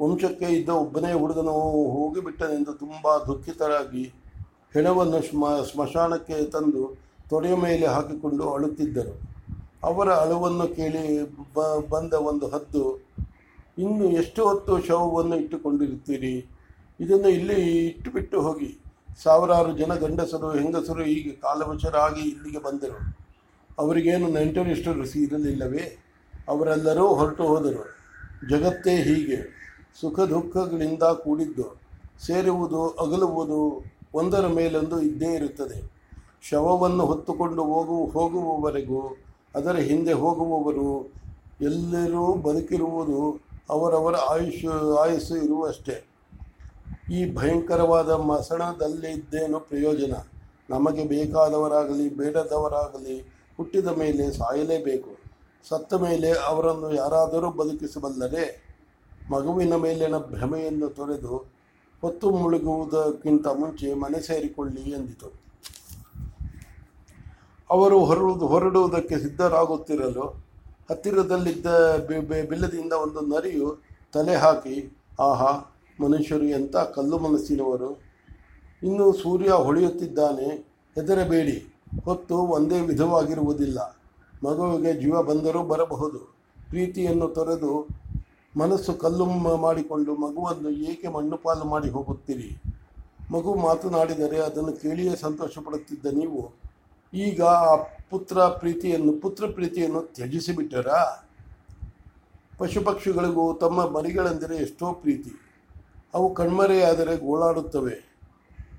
ವಂಶಕ್ಕೆ 0.00 0.48
ಇದ್ದ 0.56 0.70
ಒಬ್ಬನೇ 0.82 1.12
ಹುಡುಗನು 1.12 1.54
ಹೋಗಿಬಿಟ್ಟನೆಂದು 1.94 2.72
ತುಂಬ 2.74 3.16
ದುಃಖಿತರಾಗಿ 3.26 4.04
ಹೆಣವನ್ನು 4.74 5.20
ಸ್ಮ, 5.28 5.44
ಸ್ಮಶಾನಕ್ಕೆ 5.72 6.36
ತಂದು 6.50 6.82
ತೊಡೆಯ 7.30 7.54
ಮೇಲೆ 7.56 7.86
ಹಾಕಿಕೊಂಡು 7.86 8.44
ಅಳುತ್ತಿದ್ದರು. 8.54 9.14
ಅವರ 9.82 10.08
ಅಳುವನ್ನು 10.12 10.74
ಕೇಳಿ 10.74 11.22
ಬ, 11.54 11.60
ಬಂದ 11.90 12.12
ಒಂದು 12.12 12.46
ಹದ್ದು, 12.48 13.06
ಇನ್ನು 13.78 14.04
ಎಷ್ಟು 14.04 14.48
ಹೊತ್ತು 14.48 14.80
ಶವವನ್ನು 14.80 15.36
ಇಟ್ಟುಕೊಂಡಿರುತ್ತೀರಿ? 15.36 16.46
ಇದನ್ನು 17.00 17.28
ಇಲ್ಲಿ 17.28 17.86
ಇಟ್ಟುಬಿಟ್ಟು 17.86 18.40
ಹೋಗಿ. 18.40 18.78
ಸಾವಿರಾರು 19.22 19.78
ಜನ 19.78 19.94
ಗಂಡಸರು, 19.94 20.50
ಹೆಂಗಸರು 20.50 21.04
ಹೀಗೆ 21.04 21.30
ಕಾಲವಶರಾಗಿ 21.30 22.20
ಇಲ್ಲಿಗೆ 22.20 22.58
ಬಂದರು. 22.58 23.16
ಅವರಿಗೇನು 23.78 24.28
ನೆಂಟರಿಷ್ಟರು 24.28 25.04
ಇರಲಿಲ್ಲವೇ? 25.04 25.98
ಅವರೆಲ್ಲರೂ 26.48 27.06
ಹೊರಟು 27.06 27.44
ಹೋದರು. 27.44 27.84
ಜಗತ್ತೇ 28.50 28.96
ಹೀಗೆ. 29.02 29.58
ಸುಖ 30.00 30.20
ದುಃಖಗಳಿಂದ 30.20 31.02
ಕೂಡಿದ್ದು. 31.02 31.80
ಸೇರುವುದು, 32.26 32.88
ಅಗಲುವುದು 32.88 33.84
ಒಂದರ 34.14 34.46
ಮೇಲೊಂದು 34.46 35.00
ಇದ್ದೇ 35.00 35.34
ಇರುತ್ತದೆ. 35.34 35.90
ಶವವನ್ನು 36.42 37.06
ಹೊತ್ತುಕೊಂಡು 37.06 37.64
ಹೋಗು, 37.64 38.04
ಹೋಗುವವರೆಗೂ 38.06 39.16
ಅದರ 39.54 39.76
ಹಿಂದೆ 39.76 40.12
ಹೋಗುವವರು 40.12 41.12
ಎಲ್ಲರೂ 41.60 42.34
ಬದುಕಿರುವುದು 42.34 43.40
ಅವರವರ 43.70 44.16
ಆಯುಷ್, 44.16 44.64
ಆಯುಸ್ಸು 44.98 45.36
ಇರುವಷ್ಟೇ. 45.36 46.04
ಈ 47.10 47.34
ಭಯಂಕರವಾದ 47.34 48.10
ಮಸಣದಲ್ಲಿದ್ದೇನು 48.10 49.60
ಪ್ರಯೋಜನ? 49.60 50.12
ನಮಗೆ 50.70 51.04
ಬೇಕಾದವರಾಗಲಿ, 51.04 52.16
ಬೇಡದವರಾಗಲಿ 52.16 53.20
ಹುಟ್ಟಿದ 53.56 53.86
ಮೇಲೆ 53.86 54.32
ಸಾಯಲೇಬೇಕು. 54.32 55.10
ಸತ್ತ 55.68 55.94
ಮೇಲೆ 55.94 56.32
ಅವರನ್ನು 56.32 56.94
ಯಾರಾದರೂ 56.94 57.50
ಬದುಕಿಸಬಲ್ಲರೆ? 57.50 58.68
ಮಗುವಿನ 59.30 59.74
ಮೇಲಿನ 59.74 60.18
ಭ್ರಮೆಯನ್ನು 60.18 60.88
ತೊರೆದು 60.88 61.36
ಹೊತ್ತು 62.00 62.30
ಮುಳುಗುವುದಕ್ಕಿಂತ 62.30 63.46
ಮುಂಚೆ 63.46 63.94
ಮನೆ 63.94 64.20
ಸೇರಿಕೊಳ್ಳಿ 64.20 64.80
ಎಂದಿತು. 64.80 65.47
ಅವರು 67.70 68.04
ಹೊರಡುವುದು, 68.04 68.46
ಹೊರಡುವುದಕ್ಕೆ 68.46 69.18
ಸಿದ್ಧರಾಗುತ್ತಿರಲು 69.18 70.44
ಹತ್ತಿರದಲ್ಲಿದ್ದ 70.90 71.66
ಬಿಲ್ಲದಿಂದ 72.48 72.92
ಒಂದು 72.92 73.20
ನರಿಯು 73.20 73.78
ತಲೆ 74.12 74.36
ಹಾಕಿ, 74.36 74.96
ಆಹಾ, 75.20 75.76
ಮನುಷ್ಯರು 76.00 76.44
ಎಂಥ 76.44 76.76
ಕಲ್ಲು 76.76 77.18
ಮನಸ್ಸಿನವರು. 77.18 78.02
ಇನ್ನು 78.82 79.12
ಸೂರ್ಯ 79.12 79.50
ಹೊಳೆಯುತ್ತಿದ್ದಾನೆ, 79.50 80.46
ಹೆದರಬೇಡಿ. 80.94 81.74
ಹೊತ್ತು 82.04 82.36
ಒಂದೇ 82.36 82.80
ವಿಧವಾಗಿರುವುದಿಲ್ಲ. 82.80 83.98
ಮಗುವಿಗೆ 84.44 85.00
ಜೀವ 85.00 85.22
ಬಂದರೂ 85.22 85.62
ಬರಬಹುದು. 85.62 86.18
ಪ್ರೀತಿಯನ್ನು 86.68 87.28
ತೊರೆದು 87.28 87.86
ಮನಸ್ಸು 88.56 88.94
ಕಲ್ಲು 88.94 89.24
ಮಾಡಿಕೊಂಡು 89.56 90.14
ಮಗುವನ್ನು 90.14 90.70
ಏಕೆ 90.70 91.08
ಮಣ್ಣು 91.08 91.36
ಪಾಲು 91.36 91.64
ಮಾಡಿ 91.64 91.90
ಹೋಗುತ್ತೀರಿ? 91.90 92.62
ಮಗು 93.30 93.54
ಮಾತನಾಡಿದರೆ 93.54 94.38
ಅದನ್ನು 94.38 94.72
ಕೇಳಿಯೇ 94.72 95.16
ಸಂತೋಷಪಡುತ್ತಿದ್ದ 95.16 96.06
ನೀವು 96.06 96.67
ಈಗ 97.14 97.42
ಆ 97.42 97.76
ಪುತ್ರ 98.10 98.40
ಪ್ರೀತಿಯನ್ನು 98.40 99.12
ಪುತ್ರ 99.12 99.46
ಪ್ರೀತಿಯನ್ನು 99.46 100.02
ತ್ಯಜಿಸಿಬಿಟ್ಟರ? 100.02 100.88
ಪಶು 102.58 102.80
ಪಕ್ಷಿಗಳಿಗೂ 102.80 103.54
ತಮ್ಮ 103.54 103.86
ಮರಿಗಳೆಂದರೆ 103.86 104.56
ಎಷ್ಟೋ 104.56 104.92
ಪ್ರೀತಿ. 104.92 105.30
ಅವು 106.14 106.34
ಕಣ್ಮರೆಯಾದರೆ 106.34 107.16
ಗೋಳಾಡುತ್ತವೆ. 107.16 108.08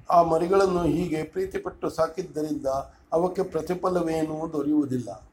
ಆ 0.10 0.24
ಮರಿಗಳನ್ನು 0.24 0.84
ಹೀಗೆ 0.84 1.24
ಪ್ರೀತಿಪಟ್ಟು 1.24 1.90
ಸಾಕಿದ್ದರಿಂದ 1.90 2.66
ಅವಕ್ಕೆ 3.14 3.44
ಪ್ರತಿಫಲವೇನೂ 3.44 4.52
ದೊರೆಯುವುದಿಲ್ಲ 4.52 5.30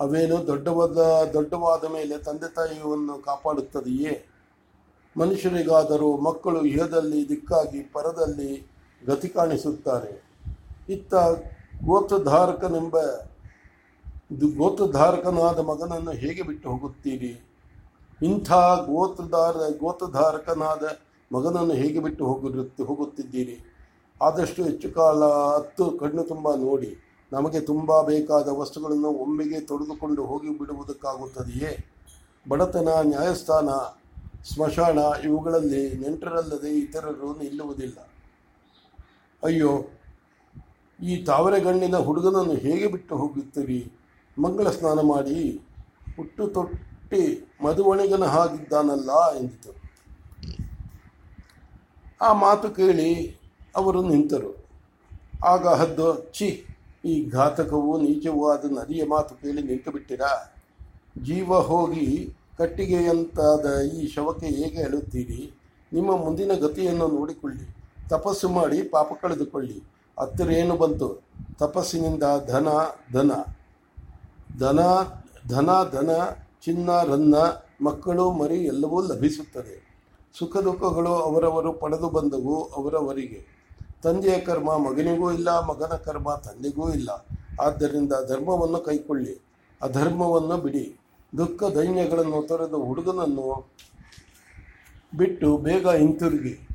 ಅವೇನು 0.00 0.46
ದೊಡ್ಡವಾದ 0.46 0.98
ದೊಡ್ಡವಾದ 1.32 1.84
ಮೇಲೆ 1.84 2.18
ತಂದೆ 2.18 2.54
ತಾಯಿಯನ್ನು 2.54 3.22
ಕಾಪಾಡುತ್ತದೆಯೇ? 3.22 4.26
ಮನುಷ್ಯರಿಗಾದರೂ 5.16 6.16
ಮಕ್ಕಳು 6.16 6.64
ಇಹದಲ್ಲಿ 6.64 7.28
ದಿಕ್ಕಾಗಿ 7.28 7.82
ಪರದಲ್ಲಿ 7.82 8.70
ಗತಿ 9.06 9.28
ಕಾಣಿಸುತ್ತಾರೆ. 9.28 10.24
ಇತ್ತ 10.88 11.14
ಗೋತ್ರಧಾರಕನೆಂಬ 11.88 12.96
ಗೋತ್ರಧಾರಕನಾದ 14.58 15.58
ಮಗನನ್ನು 15.70 16.12
ಹೇಗೆ 16.22 16.42
ಬಿಟ್ಟು 16.42 16.66
ಹೋಗುತ್ತೀರಿ? 16.72 17.30
ಇಂಥ 18.20 18.50
ಗೋತ್ರಧಾರ 18.90 19.56
ಗೋತ್ರಧಾರಕನಾದ 19.82 20.84
ಮಗನನ್ನು 21.30 21.74
ಹೇಗೆ 21.74 22.00
ಬಿಟ್ಟು 22.00 22.22
ಹೋಗಿರುತ್ತೆ 22.30 22.82
ಹೋಗುತ್ತಿದ್ದೀರಿ? 22.82 23.56
ಆದಷ್ಟು 24.20 24.60
ಹೆಚ್ಚು 24.64 24.88
ಕಾಲ 24.98 25.20
ಹತ್ತು 25.56 25.84
ಕಣ್ಣು 26.00 26.22
ತುಂಬ 26.24 26.48
ನೋಡಿ, 26.64 26.90
ನಮಗೆ 27.32 27.60
ತುಂಬ 27.70 27.90
ಬೇಕಾದ 28.02 28.48
ವಸ್ತುಗಳನ್ನು 28.60 29.10
ಒಮ್ಮೆಗೆ 29.24 29.60
ತೊಡೆದುಕೊಂಡು 29.60 30.22
ಹೋಗಿ 30.30 30.50
ಬಿಡುವುದಕ್ಕಾಗುತ್ತದೆಯೇ? 30.58 31.72
ಬಡತನ, 32.46 32.88
ನ್ಯಾಯಸ್ಥಾನ, 33.12 33.70
ಸ್ಮಶಾನ 34.50 34.98
ಇವುಗಳಲ್ಲಿ 35.24 35.82
ನೆಂಟರಲ್ಲದೆ 36.02 36.70
ಇತರರು 36.82 37.30
ನಿಲ್ಲುವುದಿಲ್ಲ. 37.38 37.98
ಅಯ್ಯೋ 39.42 39.72
ಈ 41.02 41.24
ತಾವರೆಗಣ್ಣಿನ 41.24 41.96
ಹುಡುಗನನ್ನು 41.96 42.54
ಹೇಗೆ 42.54 42.86
ಬಿಟ್ಟು 42.86 43.16
ಹೋಗುತ್ತೀರಿ 43.16 43.92
ಮಂಗಳ 44.38 44.70
ಸ್ನಾನ 44.70 45.00
ಮಾಡಿ 45.00 45.60
ಹುಟ್ಟು 46.16 46.46
ತೊಟ್ಟಿ 46.48 47.22
ಮದುವಣಿಗನ 47.64 48.24
ಹಾಗಿದ್ದಾನಲ್ಲ 48.24 49.10
ಎಂದಿತು. 49.36 49.72
ಆ 52.22 52.32
ಮಾತು 52.32 52.70
ಕೇಳಿ 52.70 53.38
ಅವರು 53.76 54.02
ನಿಂತರು. 54.02 54.66
ಆಗ 55.44 55.66
ಹದ್ದು, 55.66 56.32
ಛಿ, 56.32 56.66
ಈ 57.04 57.28
ಘಾತಕವೂ 57.28 57.98
ನೀಚವೂ 57.98 58.48
ಆದ 58.48 58.64
ನದಿಯ 58.64 59.04
ಮಾತು 59.04 59.34
ಕೇಳಿ 59.34 59.62
ನಿಂತು 59.62 59.90
ಬಿಟ್ಟಿರಾ? 59.90 60.60
ಜೀವ 61.22 61.54
ಹೋಗಿ 61.54 62.34
ಕಟ್ಟಿಗೆಯಂತಾದ 62.58 63.80
ಈ 63.80 64.06
ಶವಕ್ಕೆ 64.06 64.46
ಹೇಗೆ 64.46 64.82
ಹೇಳುತ್ತೀರಿ 64.82 65.52
ನಿಮ್ಮ 65.92 66.16
ಮುಂದಿನ 66.16 66.52
ಗತಿಯನ್ನು 66.54 67.08
ನೋಡಿಕೊಳ್ಳಿ. 67.08 67.76
ತಪಸ್ಸು 68.08 68.48
ಮಾಡಿ 68.48 68.82
ಪಾಪ 68.82 69.12
ಕಳೆದುಕೊಳ್ಳಿ. 69.22 69.82
ಹತ್ತಿರ 70.20 70.50
ಏನು 70.50 70.76
ಬಂತು? 70.76 71.08
ತಪಸ್ಸಿನಿಂದ 71.58 72.24
ಧನ 72.46 72.68
ಧನ. 73.12 73.30
ಧನ 74.58 74.80
ಧನ 75.48 75.70
ಧನ, 75.92 76.10
ಚಿನ್ನ, 76.64 76.90
ರನ್ನ, 77.02 77.34
ಮಕ್ಕಳು, 77.82 78.30
ಮರಿ 78.30 78.58
ಎಲ್ಲವೂ 78.64 79.00
ಲಭಿಸುತ್ತದೆ. 79.02 79.76
ಸುಖ 80.38 80.56
ದುಃಖಗಳು 80.56 81.12
ಅವರವರು 81.28 81.72
ಪಡೆದು 81.72 82.08
ಬಂದವು 82.08 82.56
ಅವರವರಿಗೆ. 82.64 83.40
ತಂದೆಯ 84.02 84.38
ಕರ್ಮ 84.40 84.76
ಮಗನಿಗೂ 84.76 85.32
ಇಲ್ಲ, 85.32 85.50
ಮಗನ 85.66 85.94
ಕರ್ಮ 86.06 86.34
ತಂದೆಗೂ 86.44 86.90
ಇಲ್ಲ. 86.92 87.10
ಆದ್ದರಿಂದ 87.60 88.12
ಧರ್ಮವನ್ನು 88.28 88.78
ಕೈಕೊಳ್ಳಿ, 88.78 89.34
ಅಧರ್ಮವನ್ನು 89.82 90.56
ಬಿಡಿ. 90.56 90.84
ದುಃಖ 91.36 91.62
ದೈನ್ಯಗಳನ್ನು 91.74 92.38
ತೊರೆದು 92.48 92.78
ಹುಡುಗನನ್ನು 92.84 93.48
ಬಿಟ್ಟು 95.18 95.58
ಬೇಗ 95.58 95.88
ಹಿಂತಿರುಗಿ. 95.88 96.69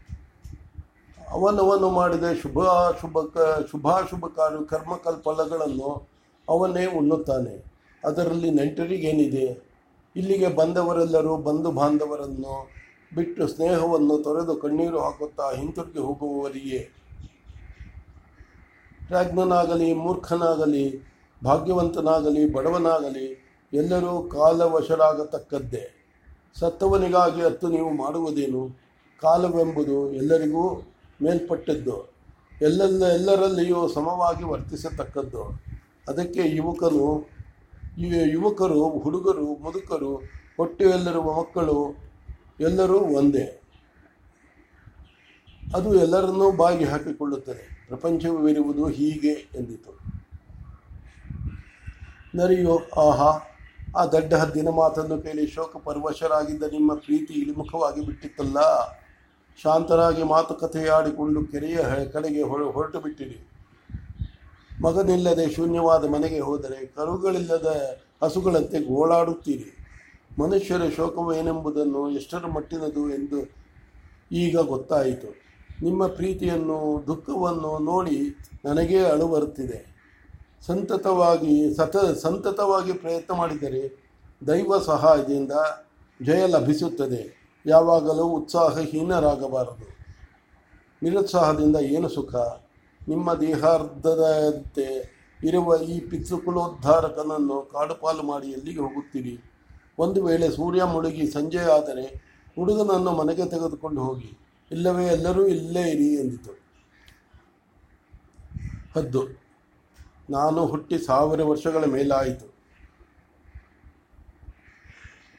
ಅವನವನು 1.32 1.90
ಮಾಡಿದ 1.90 2.24
ಶುಭ 2.42 2.64
ಶುಭ, 3.02 3.38
ಶುಭಾಶುಭ 3.72 4.26
ಕಾರ್ಯ 4.26 4.66
ಕರ್ಮಕಲ್ಪಲಗಳನ್ನು 4.66 6.08
ಅವನೇ 6.50 6.86
ಉಣ್ಣುತ್ತಾನೆ. 6.86 7.66
ಅದರಲ್ಲಿ 8.04 8.50
ನೆಂಟರಿಗೇನಿದೆ? 8.52 9.76
ಇಲ್ಲಿಗೆ 10.16 10.48
ಬಂದವರೆಲ್ಲರೂ 10.48 11.38
ಬಂಧು 11.38 11.72
ಬಾಂಧವರನ್ನು 11.72 12.70
ಬಿಟ್ಟು 13.16 13.48
ಸ್ನೇಹವನ್ನು 13.48 14.24
ತೊರೆದು 14.24 14.56
ಕಣ್ಣೀರು 14.56 15.00
ಹಾಕುತ್ತಾ 15.00 15.52
ಹಿಂತಿರುಗಿ 15.52 16.00
ಹೋಗುವವರಿಗೆ 16.00 17.06
ಪ್ರಾಜ್ಞನಾಗಲಿ 19.08 19.94
ಮೂರ್ಖನಾಗಲಿ, 19.94 21.08
ಭಾಗ್ಯವಂತನಾಗಲಿ, 21.44 22.54
ಬಡವನಾಗಲಿ, 22.54 23.46
ಎಲ್ಲರೂ 23.74 24.30
ಕಾಲವಶರಾಗತಕ್ಕದ್ದೇ. 24.30 25.92
ಸತ್ತವನಿಗಾಗಿ 26.60 27.42
ಅತ್ತು 27.42 27.68
ನೀವು 27.68 27.90
ಮಾಡುವುದೇನು? 27.94 28.80
ಕಾಲವೆಂಬುದು 29.22 30.14
ಎಲ್ಲರಿಗೂ 30.14 30.92
ಮೇಲ್ಪಟ್ಟದ್ದು. 31.24 32.14
ಎಲ್ಲೆಲ್ಲ, 32.62 33.06
ಎಲ್ಲರಲ್ಲಿಯೂ 33.06 33.88
ಸಮವಾಗಿ 33.88 34.44
ವರ್ತಿಸತಕ್ಕದ್ದು. 34.44 35.64
ಅದಕ್ಕೆ 36.10 36.40
ಯುವಕನು, 36.44 37.30
ಯು- 37.98 38.32
ಯುವಕರು, 38.32 38.90
ಹುಡುಗರು, 38.90 39.46
ಮುದುಕರು 39.46 40.16
ಹೊಟ್ಟೆಯಲ್ಲಿರುವ 40.58 41.40
ಮಕ್ಕಳು, 41.40 41.96
ಎಲ್ಲರೂ 42.60 43.00
ಒಂದೇ. 43.00 43.62
ಅದು 45.76 45.96
ಎಲ್ಲರನ್ನೂ 45.96 46.52
ಬಾಗಿ 46.52 46.86
ಹಾಕಿಕೊಳ್ಳುತ್ತದೆ. 46.86 47.86
ಪ್ರಪಂಚವಿರುವುದು 47.88 48.88
ಹೀಗೆ 48.88 49.32
ಎಂದಿತು. 49.32 50.00
ನರಿಯೋ, 52.36 52.80
ಆಹಾ, 52.98 53.40
ಆ 53.98 54.06
ದಡ್ಡ 54.06 54.34
ಹದ್ದಿನ 54.34 54.70
ಮಾತನ್ನು 54.70 55.22
ಕೇಳಿ 55.22 55.48
ಶೋಕ 55.48 55.78
ಪರವಶರಾಗಿದ್ದ 55.78 56.64
ನಿಮ್ಮ 56.64 56.96
ಪ್ರೀತಿ 56.96 57.34
ಇಳಿಮುಖವಾಗಿ 57.34 58.06
ಬಿಟ್ಟಿತ್ತಲ್ಲ? 58.06 58.58
ಶಾಂತರಾಗಿ 59.64 60.24
ಮಾತುಕತೆಯಾಡಿಕೊಂಡು 60.24 61.46
ಕೆರೆಯ 61.46 61.80
ಕಡೆಗೆ 62.14 62.42
ಹೊರ- 62.42 62.72
ಹೊರಟು 62.72 63.00
ಬಿಟ್ಟಿರಿ. 63.00 63.48
ಮಗನಿಲ್ಲದೆ 64.84 65.54
ಶೂನ್ಯವಾದ 65.54 66.06
ಮನೆಗೆ 66.06 66.40
ಹೋದರೆ 66.40 66.86
ಕರುಗಳಿಲ್ಲದ 66.86 67.98
ಹಸುಗಳಂತೆ 68.24 68.80
ಗೋಳಾಡುತ್ತೀರಿ. 68.80 69.78
ಮನುಷ್ಯರ 70.42 70.82
ಶೋಕವೇನೆಂಬುದನ್ನು 70.96 72.10
ಎಷ್ಟರ 72.10 72.48
ಮಟ್ಟಿನದು 72.48 73.10
ಎಂದು 73.10 73.52
ಈಗ 74.32 74.60
ಗೊತ್ತಾಯಿತು. 74.60 75.46
ನಿಮ್ಮ 75.84 76.08
ಪ್ರೀತಿಯನ್ನು, 76.08 77.04
ದುಃಖವನ್ನು 77.08 77.80
ನೋಡಿ 77.80 78.38
ನನಗೇ 78.66 79.00
ಅಳು 79.00 79.28
ಬರುತ್ತಿದೆ 79.28 79.96
ಸಂತತವಾಗಿ, 80.66 81.74
ಸತ, 81.74 81.98
ಸಂತತವಾಗಿ 81.98 82.94
ಪ್ರಯತ್ನ 82.94 83.34
ಮಾಡಿದರೆ 83.34 84.12
ದೈವ 84.48 84.80
ಸಹಾಯದಿಂದ 84.80 85.52
ಜಯ 86.22 86.48
ಲಭಿಸುತ್ತದೆ. 86.48 87.45
ಯಾವಾಗಲೂ 87.66 88.26
ಉತ್ಸಾಹಹೀನರಾಗಬಾರದು 88.38 89.88
ನಿರುತ್ಸಾಹದಿಂದ 91.02 91.78
ಏನು 91.96 92.10
ಸುಖ? 92.16 92.36
ನಿಮ್ಮ 93.02 93.28
ದೇಹಾರ್ಧದಂತೆ 93.42 94.88
ಇರುವ 95.40 95.76
ಈ 95.94 95.96
ಪಿತೃಕುಲೋದ್ಧಾರಕನನ್ನು 96.10 97.58
ಕಾಡುಪಾಲು 97.74 98.24
ಮಾಡಿ 98.30 98.48
ಎಲ್ಲಿಗೆ 98.58 98.82
ಹೋಗುತ್ತೀರಿ? 98.86 99.36
ಒಂದು 100.04 100.20
ವೇಳೆ 100.28 100.48
ಸೂರ್ಯ 100.50 100.84
ಮುಳುಗಿ 100.94 101.26
ಸಂಜೆ 101.28 101.64
ಆದರೆ 101.76 102.06
ಹುಡುಗನನ್ನು 102.58 103.12
ಮನೆಗೆ 103.20 103.46
ತೆಗೆದುಕೊಂಡು 103.54 104.02
ಹೋಗಿ, 104.08 104.32
ಇಲ್ಲವೇ 104.72 105.06
ಎಲ್ಲರೂ 105.16 105.44
ಇಲ್ಲೇ 105.56 105.84
ಇರಿ 105.94 106.08
ಎಂದಿತು. 106.22 106.54
ಹದ್ದು, 108.96 109.24
ನಾನು 110.36 110.62
ಹುಟ್ಟಿ 110.66 110.98
ಸಾವಿರ 111.08 111.42
ವರ್ಷಗಳ 111.52 111.84
ಮೇಲಾಯಿತು. 111.96 112.48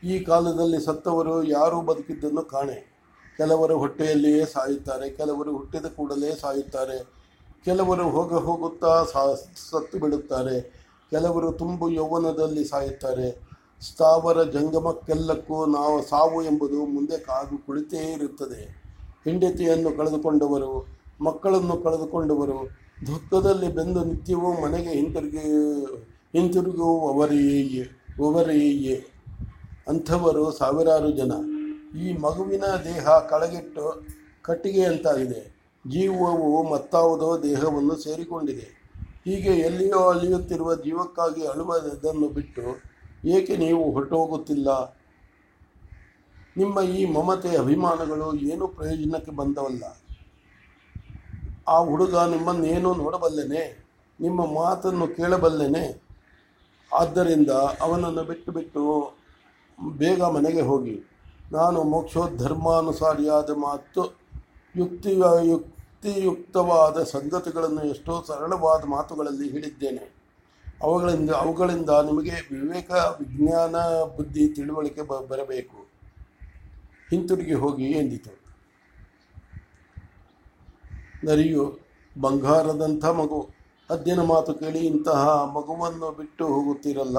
ಈ 0.05 0.19
ಕಾಲದಲ್ಲಿ 0.21 0.85
ಸತ್ತವರು 0.85 1.43
ಯಾರೂ 1.43 1.81
ಬದುಕಿದ್ದನ್ನು 1.81 2.43
ಕಾಣೆ. 2.43 2.97
ಕೆಲವರು 3.37 3.79
ಹೊಟ್ಟೆಯಲ್ಲಿಯೇ 3.79 4.45
ಸಾಯುತ್ತಾರೆ, 4.45 5.11
ಕೆಲವರು 5.11 5.57
ಹುಟ್ಟಿದ 5.57 5.87
ಕೂಡಲೇ 5.87 6.35
ಸಾಯುತ್ತಾರೆ, 6.41 7.17
ಕೆಲವರು 7.65 8.11
ಹೋಗ 8.11 8.35
ಹೋಗುತ್ತಾ 8.35 9.05
ಸಾ, 9.05 9.35
ಸತ್ತು 9.71 9.99
ಬಿಡುತ್ತಾರೆ, 9.99 10.87
ಕೆಲವರು 11.11 11.53
ತುಂಬು 11.53 11.89
ಯೌವನದಲ್ಲಿ 11.89 12.65
ಸಾಯುತ್ತಾರೆ. 12.65 13.47
ಸ್ಥಾವರ 13.81 14.43
ಜಂಗಮಕ್ಕೆಲ್ಲಕ್ಕೂ 14.43 15.67
ನಾವು 15.67 16.03
ಸಾವು 16.03 16.43
ಎಂಬುದು 16.43 16.87
ಮುಂದೆ 16.87 17.19
ಕಾದು 17.19 17.67
ಕುಳಿತೇ 17.67 18.13
ಇರುತ್ತದೆ. 18.13 18.87
ಹೆಂಡತಿಯನ್ನು 19.25 19.97
ಕಳೆದುಕೊಂಡವರು, 19.97 20.87
ಮಕ್ಕಳನ್ನು 21.21 21.77
ಕಳೆದುಕೊಂಡವರು, 21.77 22.69
ದುಃಖದಲ್ಲಿ 23.07 23.69
ಬೆಂದು 23.69 24.05
ನಿತ್ಯವೂ 24.05 24.53
ಮನೆಗೆ 24.53 24.91
ಹಿಂತಿರುಗಿ, 24.91 25.39
ಹಿಂತಿರುಗುವವರೆಯೇ, 26.33 27.83
ಅವರೆಯೇ. 28.25 29.16
ಅಂಥವರು 29.89 30.51
ಸಾವಿರಾರು 30.51 31.11
ಜನ. 31.11 31.33
ಈ 31.99 32.19
ಮಗುವಿನ 32.19 32.65
ದೇಹ 32.85 33.09
ಕಳಗಿಟ್ಟು 33.09 34.07
ಕಟ್ಟಿಗೆಯಂತಾಗಿದೆ 34.43 35.57
ಜೀವವು 35.89 36.71
ಮತ್ತಾವುದೋ 36.71 37.43
ದೇಹವನ್ನು 37.43 37.97
ಸೇರಿಕೊಂಡಿದೆ. 37.97 38.77
ಹೀಗೆ 39.25 39.51
ಎಲ್ಲಿಯೋ 39.51 40.09
ಅಲಿಯುತ್ತಿರುವ 40.09 40.75
ಜೀವಕ್ಕಾಗಿ 40.75 41.47
ಅಳುವುದನ್ನು 41.47 42.29
ಬಿಟ್ಟು 42.29 42.83
ಏಕೆ 43.27 43.57
ನೀವು 43.57 43.93
ಹೊರಟೋಗುತ್ತಿಲ್ಲ? 43.93 44.69
ನಿಮ್ಮ 46.57 46.81
ಈ 46.81 47.13
ಮಮತೆ 47.13 47.57
ಅಭಿಮಾನಗಳು 47.57 48.35
ಏನು 48.35 48.69
ಪ್ರಯೋಜನಕ್ಕೆ 48.69 49.33
ಬಂದವಲ್ಲ? 49.33 49.85
ಆ 51.69 51.79
ಹುಡುಗ 51.79 52.17
ನಿಮ್ಮನ್ನೇನು 52.17 52.95
ನೋಡಬಲ್ಲೆನೆ? 52.95 53.87
ನಿಮ್ಮ 54.21 54.47
ಮಾತನ್ನು 54.47 55.07
ಕೇಳಬಲ್ಲೆನೆ? 55.07 56.03
ಆದ್ದರಿಂದ 56.93 57.51
ಅವನನ್ನು 57.81 58.25
ಬಿಟ್ಟು 58.25 58.53
ಬಿಟ್ಟು 58.53 59.16
ಬೇಗ 59.81 60.23
ಮನೆಗೆ 60.23 60.61
ಹೋಗಿ, 60.61 61.03
ನಾನು 61.53 61.83
ಮೋಕ್ಷೋಧರ್ಮಾನುಸಾರಿಯಾದ 61.83 63.51
ಮಾತು, 63.51 64.19
ಯುಕ್ತಿ, 64.77 65.23
ಯುಕ್ತಿಯುಕ್ತವಾದ 65.43 67.03
ಸಂಗತಿಗಳನ್ನು 67.03 67.83
ಎಷ್ಟೋ 67.83 68.25
ಸರಳವಾದ 68.27 68.85
ಮಾತುಗಳಲ್ಲಿ 68.85 69.51
ಹೇಳಿದ್ದೇನೆ. 69.51 70.17
ಅವುಗಳಿಂದ 70.83 71.31
ಅವುಗಳಿಂದ 71.31 71.91
ನಿಮಗೆ 71.91 72.31
ವಿವೇಕ, 72.31 72.91
ವಿಜ್ಞಾನ, 72.91 73.77
ಬುದ್ಧಿ 74.17 74.49
ತಿಳುವಳಿಕೆ 74.49 75.03
ಬ, 75.03 75.13
ಬರಬೇಕು. 75.29 75.87
ಹಿಂತಿರುಗಿ 77.11 77.55
ಹೋಗಿ, 77.55 77.91
ಎಂದಿತು. 77.91 78.47
ನರಿಯು, 81.25 81.79
ಬಂಗಾರದಂಥ 82.21 83.05
ಮಗು, 83.05 83.49
ಅದ್ದಿನ 83.91 84.21
ಮಾತು 84.21 84.55
ಕೇಳಿ 84.55 84.79
ಇಂತಹ 84.79 85.29
ಮಗುವನ್ನು 85.29 86.17
ಬಿಟ್ಟು 86.17 86.47
ಹೋಗುತ್ತೀರಲ್ಲ. 86.47 87.19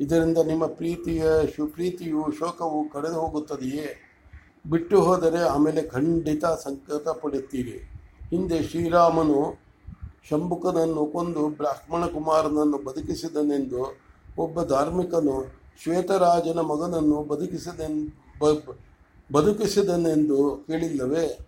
ಇದರಿಂದ 0.00 0.38
ನಿಮ್ಮ 0.38 0.66
ಪ್ರೀತಿಯ 0.66 1.24
ಶು 1.56 1.66
ಪ್ರೀತಿಯು 1.66 2.32
ಶೋಕವು 2.38 2.88
ಕಳೆದು 2.88 3.14
ಹೋಗುತ್ತದೆಯೇ? 3.14 4.08
ಬಿಟ್ಟು 4.70 5.00
ಹೋದರೆ 5.02 5.48
ಆಮೇಲೆ 5.48 5.82
ಖಂಡಿತ 5.82 6.44
ಸಂಕಟ 6.44 7.08
ಪಡುತ್ತೀರಿ 7.08 7.90
ಹಿಂದೆ 8.30 8.62
ಶ್ರೀರಾಮನು 8.62 9.60
ಶಂಭುಕನನ್ನು 10.28 11.06
ಕೊಂದು 11.06 11.48
ಬ್ರಾಹ್ಮಣ 11.48 12.06
ಕುಮಾರನನ್ನು 12.06 12.84
ಬದುಕಿಸಿದನೆಂದು 12.84 13.98
ಒಬ್ಬ 14.38 14.62
ಧಾರ್ಮಿಕನು 14.62 15.62
ಶ್ವೇತರಾಜನ 15.82 16.58
ಮಗನನ್ನು 16.58 17.22
ಬದುಕಿಸಿದೆನ್ 17.22 18.12
ಬದುಕಿಸಿದನೆಂದು 19.32 20.64
ಕೇಳಿಲ್ಲವೇ? 20.66 21.38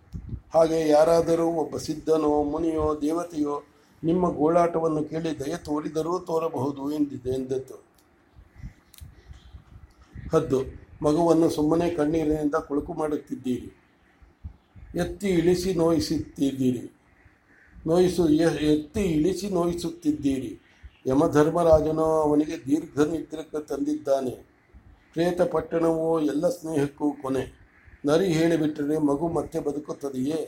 ಹಾಗೆ 0.53 0.89
ಯಾರಾದರೂ 0.89 1.45
ಒಬ್ಬ 1.45 1.77
ಸಿದ್ಧನೋ, 1.77 2.43
ಮುನಿಯೋ, 2.43 3.01
ದೇವತೆಯೋ 3.01 3.63
ನಿಮ್ಮ 4.03 4.35
ಗೋಳಾಟವನ್ನು 4.35 5.03
ಕೇಳಿ 5.03 5.39
ದಯ 5.39 5.55
ತೋರಿದರೂ 5.57 6.19
ತೋರಬಹುದು 6.19 6.91
ಎಂದಿದೆ 6.91 7.29
ಎಂದದ್ದು 7.29 7.84
ಹದ್ದು 10.35 10.59
ಮಗುವನ್ನು 11.01 11.47
ಸುಮ್ಮನೆ 11.49 11.87
ಕಣ್ಣೀರಿನಿಂದ 11.89 12.57
ಕುಳುಕು 12.67 12.93
ಮಾಡುತ್ತಿದ್ದೀರಿ. 12.93 13.69
ಎತ್ತಿ 14.95 15.29
ಇಳಿಸಿ 15.39 15.71
ನೋಯಿಸುತ್ತಿದ್ದೀರಿ. 15.73 16.83
ನೋಯಿಸು 17.87 18.23
ಎತ್ತಿ 18.73 19.03
ಇಳಿಸಿ 19.15 19.47
ನೋಯಿಸುತ್ತಿದ್ದೀರಿ. 19.49 20.51
ಯಮಧರ್ಮರಾಜನು 21.07 22.05
ಅವನಿಗೆ 22.25 22.55
ದೀರ್ಘ 22.67 22.99
ನಿದ್ರಕ್ಕೆ 23.11 23.59
ತಂದಿದ್ದಾನೆ. 23.69 24.33
ಪ್ರೇತ 25.13 25.41
ಪಟ್ಟಣವೋ 25.53 26.07
ಎಲ್ಲ 26.31 26.45
ಸ್ನೇಹಕ್ಕೂ 26.49 27.07
ಕೊನೆ. 27.21 27.43
ನರಿ 28.05 28.27
ಹೇಳಿಬಿಟ್ಟರೆ 28.37 28.97
ಮಗು 29.09 29.27
ಮತ್ತೆ 29.37 29.59
ಬದುಕುತ್ತದೆಯೇ? 29.67 30.39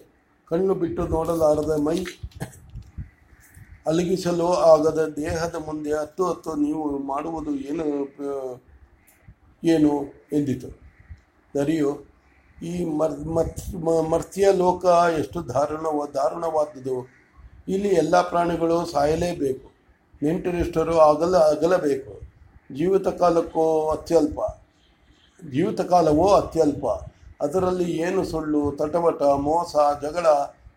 ಕಣ್ಣು 0.48 0.74
ಬಿಟ್ಟು 0.82 1.04
ನೋಡಲಾರದ 1.08 1.74
ಮೈ 1.86 1.98
ಅಲಗಿಸಲು 3.86 4.48
ಆಗದ 4.72 5.02
ದೇಹದ 5.16 5.56
ಮುಂದೆ 5.66 5.92
ಹತ್ತು 6.02 6.24
ಹತ್ತು 6.26 6.52
ನೀವು 6.56 6.84
ಮಾಡುವುದು 7.12 7.52
ಏನು 7.70 7.86
ಏನು 9.64 10.14
ಎಂದಿತು? 10.34 10.68
ನರಿಯು, 11.56 12.06
ಈ 12.64 12.86
ಮರ್ 12.86 13.20
ಮತ್ 13.20 13.84
ಮರ್ತ್ಯ 14.10 14.48
ಲೋಕ 14.52 14.86
ಎಷ್ಟು 15.20 15.48
ದಾರುಣವ 15.50 16.08
ದಾರುಣವಾದುದು 16.14 17.08
ಇಲ್ಲಿ 17.68 17.88
ಎಲ್ಲ 17.88 18.22
ಪ್ರಾಣಿಗಳು 18.22 18.86
ಸಾಯಲೇಬೇಕು. 18.86 19.72
ನೆಂಟರಿಷ್ಟರು 20.24 20.98
ಅಗಲ, 20.98 21.38
ಅಗಲಬೇಕು. 21.38 22.22
ಜೀವಿತ 22.76 23.08
ಕಾಲಕ್ಕೂ 23.08 23.88
ಅತ್ಯಲ್ಪ. 23.90 24.40
ಜೀವಿತ 25.52 25.82
ಕಾಲವೋ 25.82 26.28
ಅತ್ಯಲ್ಪ. 26.28 26.86
ಅದರಲ್ಲಿ 27.42 27.92
ಏನು 27.92 28.26
ಸುಳ್ಳು, 28.26 28.72
ತಟವಟ, 28.72 29.24
ಮೋಸ, 29.24 29.76
ಜಗಳ, 30.02 30.26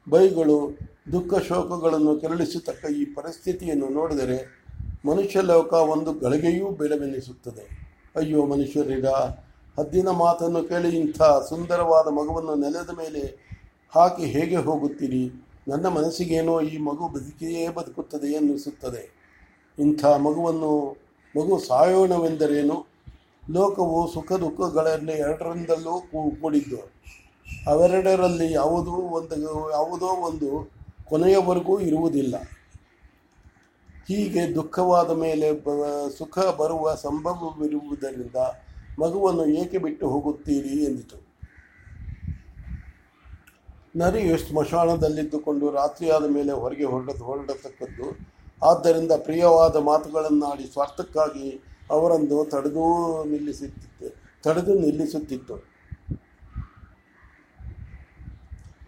ಬೈಗಳು, 0.08 0.78
ದುಃಖ 1.12 1.34
ಶೋಕಗಳನ್ನು 1.34 2.20
ಕೆರಳಿಸತಕ್ಕ 2.20 2.84
ಈ 2.84 3.04
ಪರಿಸ್ಥಿತಿಯನ್ನು 3.04 3.88
ನೋಡಿದರೆ 3.88 4.60
ಮನುಷ್ಯ 5.04 5.40
ಲೋಕ 5.40 5.72
ಒಂದು 5.72 6.12
ಗಳಿಗೆಯೂ 6.18 6.70
ಬೇಡವೆನಿಸುತ್ತದೆ. 6.70 7.89
ಅಯ್ಯೋ 8.16 8.46
ಮನುಷ್ಯರಿಗ, 8.46 9.06
ಹದ್ದಿನ 9.78 10.08
ಮಾತನ್ನು 10.08 10.62
ಕೇಳಿ 10.62 10.88
ಇಂಥ 10.98 11.22
ಸುಂದರವಾದ 11.22 12.06
ಮಗುವನ್ನು 12.06 12.54
ನೆಲದ 12.54 12.90
ಮೇಲೆ 12.98 13.22
ಹಾಕಿ 13.94 14.24
ಹೇಗೆ 14.24 14.56
ಹೋಗುತ್ತೀರಿ? 14.56 15.52
ನನ್ನ 15.68 15.86
ಮನಸ್ಸಿಗೇನೋ 15.86 16.60
ಈ 16.60 16.78
ಮಗು 16.78 17.08
ಬದುಕಿಯೇ 17.08 17.68
ಬದುಕುತ್ತದೆ 17.68 18.26
ಎನ್ನಿಸುತ್ತದೆ. 18.26 19.02
ಇಂಥ 19.78 20.04
ಮಗುವನ್ನು, 20.04 20.96
ಮಗು 21.36 21.58
ಸಾಯೋಣವೆಂದರೇನು? 21.58 22.86
ಲೋಕವು 23.50 24.12
ಸುಖ 24.14 24.32
ದುಃಖಗಳಲ್ಲಿ 24.32 25.12
ಎರಡರಿಂದಲೂ 25.12 26.02
ಕೂಡಿದ್ದು. 26.40 26.92
ಅವೆರಡರಲ್ಲಿ 27.70 28.52
ಯಾವುದೋ 28.52 28.92
ಒಂದು 28.92 29.70
ಯಾವುದೋ 29.70 30.06
ಒಂದು 30.06 30.70
ಕೊನೆಯವರೆಗೂ 31.08 31.80
ಇರುವುದಿಲ್ಲ. 31.80 32.34
ಹೀಗೆ 34.08 34.54
ದುಃಖವಾದ 34.54 35.10
ಮೇಲೆ 35.10 35.52
ಬ- 35.52 36.08
ಸುಖ 36.18 36.38
ಬರುವ 36.38 36.94
ಸಂಭವವಿರುವುದರಿಂದ 36.94 38.36
ಮಗುವನ್ನು 38.98 39.46
ಏಕೆ 39.46 39.78
ಬಿಟ್ಟು 39.78 40.08
ಹೋಗುತ್ತೀರಿ 40.08 40.84
ಎಂದಿತು. 40.84 41.30
ನರಿಯು 43.96 44.38
ಸ್ಮಶಾನದಲ್ಲಿದ್ದುಕೊಂಡು 44.38 45.70
ರಾತ್ರಿಯಾದ 45.70 46.30
ಮೇಲೆ 46.30 46.52
ಹೊರಗೆ 46.52 46.84
ಹೊರಡ, 46.84 47.10
ಹೊರಡತಕ್ಕದ್ದು. 47.10 48.30
ಆದ್ದರಿಂದ 48.66 49.12
ಪ್ರಿಯವಾದ 49.12 49.76
ಮಾತುಗಳನ್ನಾಡಿ 49.76 50.72
ಸ್ವಾರ್ಥಕ್ಕಾಗಿ 50.72 51.62
ಅವರನ್ನು 51.90 52.44
ತಡೆದು 52.44 53.24
ನಿಲ್ಲಿಸುತ್ತಿತ್ತು 53.24 54.20
ತಡೆದು 54.42 54.74
ನಿಲ್ಲಿಸುತ್ತಿತ್ತು. 54.74 55.70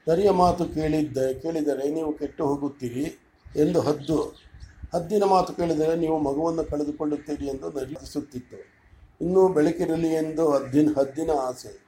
ನರಿಯ 0.09 0.31
ಮಾತು 0.31 0.65
ಕೇಳಿದ್ದ, 0.65 1.19
ಕೇಳಿದರೆ, 1.43 1.91
ನೀವು 1.91 2.13
ಕೆಟ್ಟು 2.13 2.47
ಹೋಗುತ್ತೀರಿ 2.47 3.35
ಎಂದು 3.57 3.81
ಹದ್ದು. 3.81 4.52
ಹದ್ದಿನ 4.93 5.25
ಮಾತು 5.25 5.53
ಕೇಳಿದರೆ 5.53 5.97
ನೀವು 5.97 6.19
ಮಗುವನ್ನು 6.19 6.65
ಕಳೆದುಕೊಳ್ಳುತ್ತೀರಿ 6.65 7.47
ಎಂದು 7.47 7.71
ನರಿಸುತ್ತಿತ್ತು 7.71 8.83
ಇನ್ನೂ 9.21 9.49
ಬೆಳಕಿರಲಿ 9.49 10.09
ಎಂದು 10.09 10.51
ಹದ್ದಿನ 10.51 10.89
ಹದ್ದಿನ 10.99 11.31
ಆಸೆ, 11.31 11.85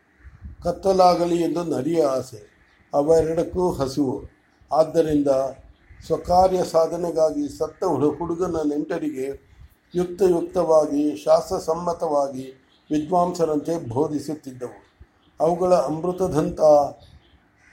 ಕತ್ತಲಾಗಲಿ 0.62 1.42
ಎಂದು 1.42 1.64
ನರಿಯ 1.64 2.02
ಆಸೆ, 2.02 2.54
ಅವೆರಡಕ್ಕೂ 2.94 3.72
ಹಸಿವು. 3.72 4.22
ಆದ್ದರಿಂದ 4.72 5.28
ಸ್ವಕಾರ್ಯ 6.06 6.64
ಸಾಧನೆಗಾಗಿ 6.64 7.58
ಸತ್ತ 7.58 7.84
ಹುಡು- 7.84 8.18
ಹುಡುಗನ 8.18 8.56
ನೆಂಟರಿಗೆ 8.68 9.54
ಯುಕ್ತಯುಕ್ತವಾಗಿ 9.94 11.16
ಶಾಸ್ತ್ರಸಮ್ಮತವಾಗಿ 11.16 12.68
ವಿದ್ವಾಂಸರಂತೆ 12.90 13.88
ಬೋಧಿಸುತ್ತಿದ್ದವು. 13.88 14.94
ಅವುಗಳ 15.40 15.74
ಅಮೃತದಂಥ 15.74 16.60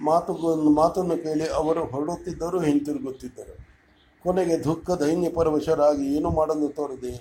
ಮಾತುಗಳನ್ನು 0.02 0.70
ಮಾತನ್ನು 0.70 1.24
ಕೇಳಿ 1.24 1.50
ಅವರು 1.50 1.86
ಹೊರಡುತ್ತಿದ್ದರು 1.86 2.62
ಹಿಂತಿರುಗುತ್ತಿದ್ದರು. 2.62 3.71
ಕೊನೆಗೆ 4.24 4.64
ದುಃಖ 4.64 4.92
ದೈನ್ಯ 4.92 5.30
ಪರವಶರಾಗಿ 5.30 6.16
ಏನು 6.16 6.30
ಮಾಡಲು 6.30 6.68
ತೋರದೆ 6.70 7.14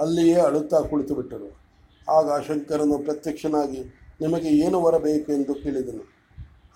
ಅಲ್ಲಿಯೇ 0.00 0.34
ಅಳುತ್ತಾ 0.34 0.80
ಕುಳಿತು 0.80 1.14
ಬಿಟ್ಟರು. 1.14 1.48
ಆಗ 2.10 2.40
ಶಂಕರನು 2.40 2.98
ಪ್ರತ್ಯಕ್ಷನಾಗಿ, 2.98 3.80
ನಿಮಗೆ 4.20 4.48
ಏನು 4.48 4.82
ಬರಬೇಕು 4.82 5.32
ಎಂದು 5.32 5.54
ಕೇಳಿದನು. 5.54 6.04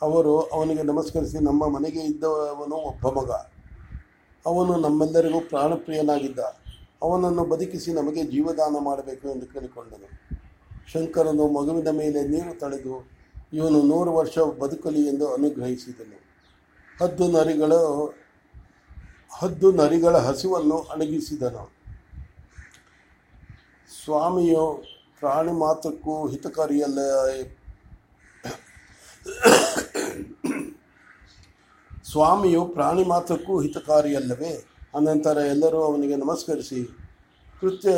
ಅವರು, 0.03 0.41
ಅವನಿಗೆ 0.41 0.83
ನಮಸ್ಕರಿಸಿ, 0.83 1.39
ನಮ್ಮ 1.45 1.69
ಮನೆಗೆ 1.69 2.01
ಇದ್ದವನು 2.01 2.77
ಒಬ್ಬ 2.77 3.09
ಮಗ. 3.09 3.31
ಅವನು 4.47 4.77
ನಮ್ಮೆಲ್ಲರಿಗೂ 4.77 5.41
ಪ್ರಾಣಪ್ರಿಯನಾಗಿದ್ದ. 5.41 6.39
ಅವನನ್ನು 7.03 7.45
ಬದುಕಿಸಿ 7.45 7.93
ನಮಗೆ 7.93 8.25
ಜೀವದಾನ 8.25 8.77
ಮಾಡಬೇಕು 8.79 9.29
ಎಂದು 9.29 9.47
ಕೇಳಿಕೊಂಡನು. 9.47 10.09
ಶಂಕರನು 10.93 11.49
ಮಗುವಿನ 11.49 11.91
ಮೇಲೆ 11.91 12.29
ನೀರು 12.29 12.59
ತಳೆದು, 12.59 13.09
ಇವನು 13.53 13.83
ನೂರು 13.83 14.13
ವರ್ಷ 14.13 14.39
ಬದುಕಲಿ 14.39 15.09
ಎಂದು 15.09 15.33
ಅನುಗ್ರಹಿಸಿದನು. 15.33 16.19
ಹದ್ದು 17.03 17.29
ನರಿಗಳು 17.29 17.81
ಹದ್ದು 19.31 19.73
ನರಿಗಳ 19.73 20.17
ಹಸಿವನ್ನು 20.17 20.79
ಅಣಗಿಸಿದನು. 20.79 21.73
ಸ್ವಾಮಿಯು 24.05 24.85
ಪ್ರಾಣಿ 25.21 25.53
ಮಾತ್ರಕ್ಕೂ 25.53 26.29
ಹಿತಕಾರಿಯಲ್ಲ. 26.29 26.99
ಸ್ವಾಮಿಯು 32.11 32.65
ಪ್ರಾಣಿ 32.65 33.05
ಮಾತ್ರಕ್ಕೂ 33.05 33.61
ಹಿತಕಾರಿಯಲ್ಲವೇ? 33.61 34.67
ಅನಂತರ 34.95 35.37
ಎಲ್ಲರೂ 35.37 35.83
ಅವನಿಗೆ 35.83 36.17
ನಮಸ್ಕರಿಸಿ, 36.17 36.85
ಕೃತ್ಯ, 37.61 37.89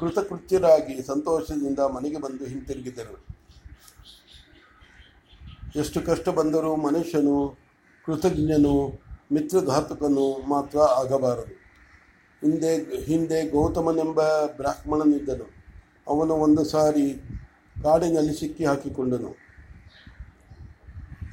ಕೃತಕೃತ್ಯರಾಗಿ 0.00 1.06
ಸಂತೋಷದಿಂದ 1.06 1.78
ಮನೆಗೆ 1.78 2.18
ಬಂದು 2.18 2.44
ಹಿಂತಿರುಗಿದರು. 2.44 3.26
ಎಷ್ಟು 5.76 6.00
ಕಷ್ಟ 6.00 6.28
ಬಂದರೂ 6.28 6.76
ಮನುಷ್ಯನು 6.76 7.58
ಕೃತಜ್ಞನು. 8.06 9.07
ಮಿತ್ರಘಾತಕನು 9.32 10.48
ಮಾತ್ರ 10.48 10.78
ಆಗಬಾರದು. 10.78 11.54
ಹಿಂದೆ 12.42 12.72
ಹಿಂದೆ 13.04 13.38
ಗೌತಮನೆಂಬ 13.50 14.20
ಬ್ರಾಹ್ಮಣನಿದ್ದನು. 14.56 15.46
ಅವನು 16.08 16.34
ಒಂದು 16.34 16.64
ಸಾರಿ 16.64 17.06
ಕಾಡಿನಲ್ಲಿ 17.82 18.34
ಸಿಕ್ಕಿ 18.40 18.64
ಹಾಕಿಕೊಂಡನು. 18.64 19.36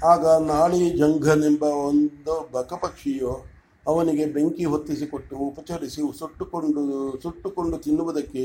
ಆಗ 0.04 0.26
ನಾಳಿ 0.26 0.90
ಜಂಘನೆಂಬ 0.98 1.64
ಒಂದು 1.64 2.52
ಬಕಪಕ್ಷಿಯು 2.52 3.46
ಅವನಿಗೆ 3.88 4.26
ಬೆಂಕಿ 4.26 4.66
ಹೊತ್ತಿಸಿಕೊಟ್ಟು 4.66 5.36
ಉಪಚರಿಸಿ 5.38 6.02
ಸುಟ್ಟುಕೊಂಡು 6.20 6.82
ಸುಟ್ಟುಕೊಂಡು 7.24 7.78
ತಿನ್ನುವುದಕ್ಕೆ 7.78 8.44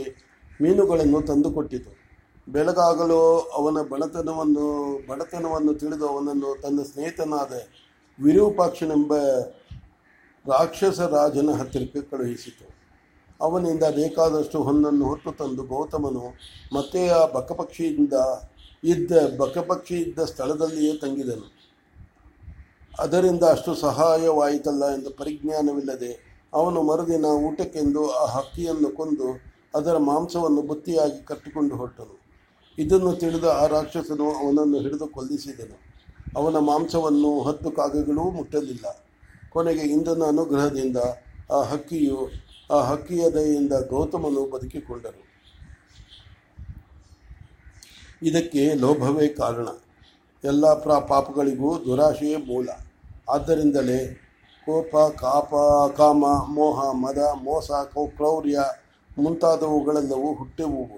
ಮೀನುಗಳನ್ನು 0.62 1.20
ತಂದುಕೊಟ್ಟಿತು. 1.22 1.90
ಬೆಳಗಾಗಲು 2.48 3.38
ಅವನ 3.38 3.82
ಬಡತನವನ್ನು 3.82 4.66
ಬಡತನವನ್ನು 5.08 5.74
ತಿಳಿದು 5.74 6.06
ಅವನನ್ನು 6.08 6.60
ತನ್ನ 6.60 6.82
ಸ್ನೇಹಿತನಾದ 6.82 7.52
ವಿರೂಪಾಕ್ಷನೆಂಬ 8.24 9.12
ರಾಕ್ಷಸ 10.44 11.00
ರಾಜನ 11.00 11.50
ಹತ್ತಿರಕ್ಕೆ 11.50 12.00
ಕಳುಹಿಸಿತು. 12.10 12.66
ಅವನಿಂದ 13.40 13.84
ಬೇಕಾದಷ್ಟು 13.96 14.62
ಹೊನ್ನನ್ನು 14.62 15.04
ಹೊತ್ತು 15.06 15.32
ತಂದು 15.32 15.62
ಗೌತಮನು 15.62 16.24
ಮತ್ತೆ 16.72 17.08
ಆ 17.08 17.20
ಬಕಪಕ್ಷಿಯಿಂದ 17.26 18.12
ಇದ್ದ 18.84 19.12
ಬಕಪಕ್ಷಿ 19.38 19.96
ಇದ್ದ 20.00 20.18
ಸ್ಥಳದಲ್ಲಿಯೇ 20.24 20.92
ತಂಗಿದನು. 20.96 21.46
ಅದರಿಂದ 22.98 23.42
ಅಷ್ಟು 23.42 23.74
ಸಹಾಯವಾಯಿತಲ್ಲ 23.74 24.84
ಎಂದು 24.94 25.10
ಪರಿಜ್ಞಾನವಿಲ್ಲದೆ 25.10 26.12
ಅವನು 26.54 26.82
ಮರುದಿನ 26.82 27.24
ಊಟಕ್ಕೆಂದು 27.24 28.02
ಆ 28.12 28.24
ಹಕ್ಕಿಯನ್ನು 28.26 28.90
ಕೊಂದು 28.96 29.28
ಅದರ 29.74 29.96
ಮಾಂಸವನ್ನು 29.96 30.62
ಬುತ್ತಿಯಾಗಿ 30.62 31.20
ಕಟ್ಟಿಕೊಂಡು 31.24 31.76
ಹೊರಟನು 31.76 32.16
ಇದನ್ನು 32.78 33.12
ತಿಳಿದ 33.12 33.44
ಆ 33.44 33.66
ರಾಕ್ಷಸನು 33.66 34.26
ಅವನನ್ನು 34.32 34.78
ಹಿಡಿದು 34.80 35.06
ಕೊಲ್ಲಿಸಿದನು. 35.08 35.89
ಅವನ 36.36 36.56
ಮಾಂಸವನ್ನು 36.58 37.42
ಹತ್ತು 37.42 37.70
ಕಾಗೆಗಳು 37.70 38.30
ಮುಟ್ಟಲಿಲ್ಲ. 38.30 39.04
ಕೊನೆಗೆ 39.50 39.80
ಇಂದ್ರನ 39.80 40.22
ಅನುಗ್ರಹದಿಂದ 40.28 40.96
ಆ 41.52 41.62
ಹಕ್ಕಿಯು 41.62 42.30
ಆ 42.72 42.82
ಹಕ್ಕಿಯ 42.82 43.30
ದಯೆಯಿಂದ 43.30 43.72
ಗೌತಮನು 43.72 44.50
ಬದುಕಿಕೊಂಡರು. 44.50 45.30
ಇದಕ್ಕೆ 48.22 48.74
ಲೋಭವೇ 48.74 49.28
ಕಾರಣ. 49.28 49.68
ಎಲ್ಲ 50.44 50.82
ಪ್ರಾ 50.82 51.00
ಪಾಪಗಳಿಗೂ 51.00 51.78
ದುರಾಶೆಯೇ 51.78 52.36
ಮೂಲ. 52.36 52.68
ಆದ್ದರಿಂದಲೇ 53.30 54.14
ಕೋಪ, 54.66 54.96
ಕಾಪ, 54.96 55.54
ಕಾಮ, 55.96 56.24
ಮೋಹ, 56.54 56.92
ಮದ, 56.92 57.18
ಮೋಸ, 57.18 57.70
ಕೌ- 57.70 58.08
ಕ್ರೌರ್ಯ 58.08 58.58
ಮುಂತಾದವುಗಳೆಲ್ಲವೂ 59.18 60.34
ಹುಟ್ಟೆವು 60.34 60.88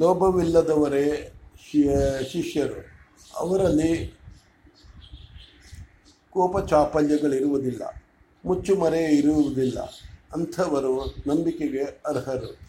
ಲೋಭವಿಲ್ಲದವರೇ 0.00 1.32
ಶಿಷ್ಯರು. 2.32 2.90
ಅವರಲ್ಲಿ 3.36 4.19
ಕೋಪ 6.32 6.68
ಚಾಪಲ್ಯಗಳಿರುವುದಿಲ್ಲ 6.68 7.82
ಮುಚ್ಚುಮರೆ 8.44 9.04
ಇರುವುದಿಲ್ಲ 9.04 9.78
ಅಂಥವರು 10.32 11.14
ನಂಬಿಕೆಗೆ 11.26 11.82
ಅರ್ಹರು. 12.06 12.59